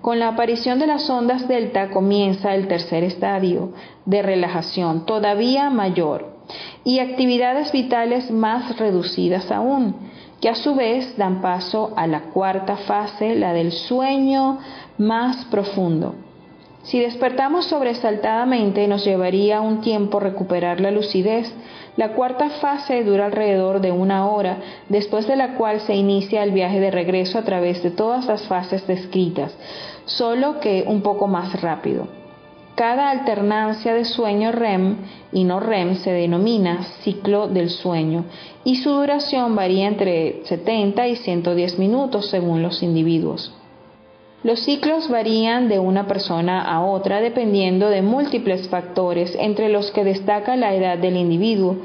Con 0.00 0.20
la 0.20 0.28
aparición 0.28 0.78
de 0.78 0.86
las 0.86 1.10
ondas 1.10 1.48
delta 1.48 1.90
comienza 1.90 2.54
el 2.54 2.68
tercer 2.68 3.02
estadio 3.02 3.72
de 4.04 4.22
relajación, 4.22 5.06
todavía 5.06 5.70
mayor, 5.70 6.38
y 6.84 7.00
actividades 7.00 7.72
vitales 7.72 8.30
más 8.30 8.78
reducidas 8.78 9.50
aún, 9.50 9.96
que 10.40 10.48
a 10.48 10.54
su 10.54 10.76
vez 10.76 11.16
dan 11.16 11.40
paso 11.40 11.92
a 11.96 12.06
la 12.06 12.30
cuarta 12.30 12.76
fase, 12.76 13.34
la 13.34 13.52
del 13.52 13.72
sueño 13.72 14.58
más 14.98 15.44
profundo. 15.46 16.14
Si 16.88 16.98
despertamos 16.98 17.66
sobresaltadamente 17.66 18.88
nos 18.88 19.04
llevaría 19.04 19.60
un 19.60 19.82
tiempo 19.82 20.20
recuperar 20.20 20.80
la 20.80 20.90
lucidez. 20.90 21.52
La 21.98 22.14
cuarta 22.14 22.48
fase 22.48 23.04
dura 23.04 23.26
alrededor 23.26 23.82
de 23.82 23.92
una 23.92 24.26
hora, 24.26 24.56
después 24.88 25.26
de 25.26 25.36
la 25.36 25.54
cual 25.56 25.80
se 25.80 25.94
inicia 25.94 26.42
el 26.42 26.52
viaje 26.52 26.80
de 26.80 26.90
regreso 26.90 27.38
a 27.38 27.42
través 27.42 27.82
de 27.82 27.90
todas 27.90 28.24
las 28.24 28.48
fases 28.48 28.86
descritas, 28.86 29.54
solo 30.06 30.60
que 30.60 30.84
un 30.86 31.02
poco 31.02 31.26
más 31.26 31.60
rápido. 31.60 32.08
Cada 32.74 33.10
alternancia 33.10 33.92
de 33.92 34.06
sueño 34.06 34.50
REM 34.52 34.96
y 35.30 35.44
no 35.44 35.60
REM 35.60 35.96
se 35.96 36.12
denomina 36.12 36.84
ciclo 37.02 37.48
del 37.48 37.68
sueño 37.68 38.24
y 38.64 38.76
su 38.76 38.92
duración 38.92 39.54
varía 39.54 39.88
entre 39.88 40.40
70 40.44 41.06
y 41.08 41.16
110 41.16 41.78
minutos 41.78 42.30
según 42.30 42.62
los 42.62 42.82
individuos. 42.82 43.57
Los 44.44 44.60
ciclos 44.60 45.08
varían 45.08 45.68
de 45.68 45.80
una 45.80 46.06
persona 46.06 46.62
a 46.62 46.84
otra 46.84 47.20
dependiendo 47.20 47.88
de 47.88 48.02
múltiples 48.02 48.68
factores, 48.68 49.36
entre 49.36 49.68
los 49.68 49.90
que 49.90 50.04
destaca 50.04 50.54
la 50.54 50.74
edad 50.74 50.96
del 50.96 51.16
individuo. 51.16 51.78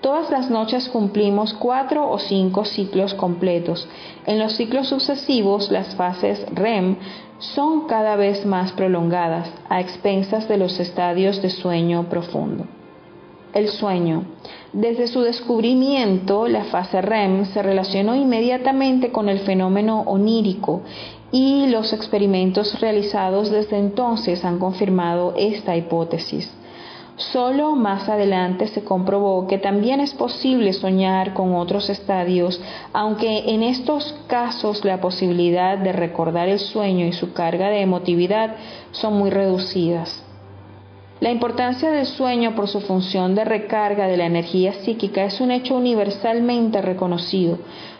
Todas 0.00 0.30
las 0.30 0.48
noches 0.48 0.88
cumplimos 0.88 1.52
cuatro 1.52 2.10
o 2.10 2.18
cinco 2.18 2.64
ciclos 2.64 3.12
completos. 3.12 3.86
En 4.24 4.38
los 4.38 4.54
ciclos 4.54 4.88
sucesivos, 4.88 5.70
las 5.70 5.96
fases 5.96 6.46
REM 6.54 6.96
son 7.40 7.86
cada 7.86 8.16
vez 8.16 8.46
más 8.46 8.72
prolongadas, 8.72 9.52
a 9.68 9.80
expensas 9.80 10.48
de 10.48 10.56
los 10.56 10.80
estadios 10.80 11.42
de 11.42 11.50
sueño 11.50 12.08
profundo. 12.08 12.64
El 13.52 13.68
sueño. 13.68 14.24
Desde 14.72 15.08
su 15.08 15.22
descubrimiento, 15.22 16.48
la 16.48 16.64
fase 16.64 17.00
REM 17.00 17.46
se 17.46 17.62
relacionó 17.62 18.14
inmediatamente 18.14 19.10
con 19.10 19.28
el 19.28 19.40
fenómeno 19.40 20.02
onírico 20.02 20.82
y 21.30 21.66
los 21.66 21.92
experimentos 21.92 22.80
realizados 22.80 23.50
desde 23.50 23.78
entonces 23.78 24.44
han 24.44 24.58
confirmado 24.58 25.34
esta 25.36 25.76
hipótesis. 25.76 26.50
Solo 27.16 27.74
más 27.74 28.08
adelante 28.08 28.68
se 28.68 28.84
comprobó 28.84 29.48
que 29.48 29.58
también 29.58 29.98
es 29.98 30.14
posible 30.14 30.72
soñar 30.72 31.34
con 31.34 31.56
otros 31.56 31.90
estadios, 31.90 32.60
aunque 32.92 33.52
en 33.52 33.64
estos 33.64 34.14
casos 34.28 34.84
la 34.84 35.00
posibilidad 35.00 35.76
de 35.78 35.92
recordar 35.92 36.48
el 36.48 36.60
sueño 36.60 37.06
y 37.06 37.12
su 37.12 37.32
carga 37.32 37.70
de 37.70 37.80
emotividad 37.80 38.54
son 38.92 39.14
muy 39.14 39.30
reducidas. 39.30 40.22
La 41.20 41.32
importancia 41.32 41.90
del 41.90 42.06
sueño 42.06 42.54
por 42.54 42.68
su 42.68 42.80
función 42.80 43.34
de 43.34 43.44
recarga 43.44 44.06
de 44.06 44.16
la 44.16 44.26
energía 44.26 44.72
psíquica 44.72 45.24
es 45.24 45.40
un 45.40 45.50
hecho 45.50 45.74
universalmente 45.74 46.80
reconocido. 46.80 47.58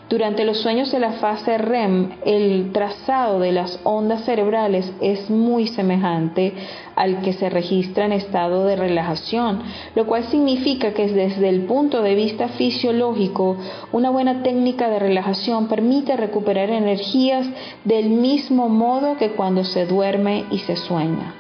Durante 0.09 0.47
los 0.47 0.57
sueños 0.63 0.91
de 0.91 1.01
la 1.01 1.13
fase 1.13 1.59
REM, 1.59 2.13
el 2.25 2.73
trazado 2.73 3.41
de 3.41 3.53
las 3.53 3.79
ondas 3.85 4.25
cerebrales 4.25 4.91
es 5.03 5.29
muy 5.29 5.67
semejante 5.67 6.55
al 6.97 7.21
que 7.21 7.35
se 7.35 7.51
registra 7.51 8.07
en 8.07 8.13
estado 8.13 8.65
de 8.65 8.75
relajación, 8.77 9.63
lo 9.95 10.07
cual 10.07 10.25
significa 10.25 10.95
que 10.95 11.09
desde 11.09 11.51
el 11.51 11.67
punto 11.67 12.01
de 12.01 12.15
vista 12.15 12.49
fisiológico, 12.49 13.59
una 13.93 14.09
buena 14.09 14.43
técnica 14.43 14.89
de 14.89 14.99
relajación 14.99 15.69
permite 15.69 16.17
recuperar 16.17 16.71
energías 16.71 17.47
del 17.85 18.09
mismo 18.09 18.71
modo 18.71 19.19
que 19.19 19.33
cuando 19.33 19.63
se 19.63 19.85
duerme 19.85 20.47
y 20.51 20.61
se 20.61 20.77
sueña. 20.77 21.35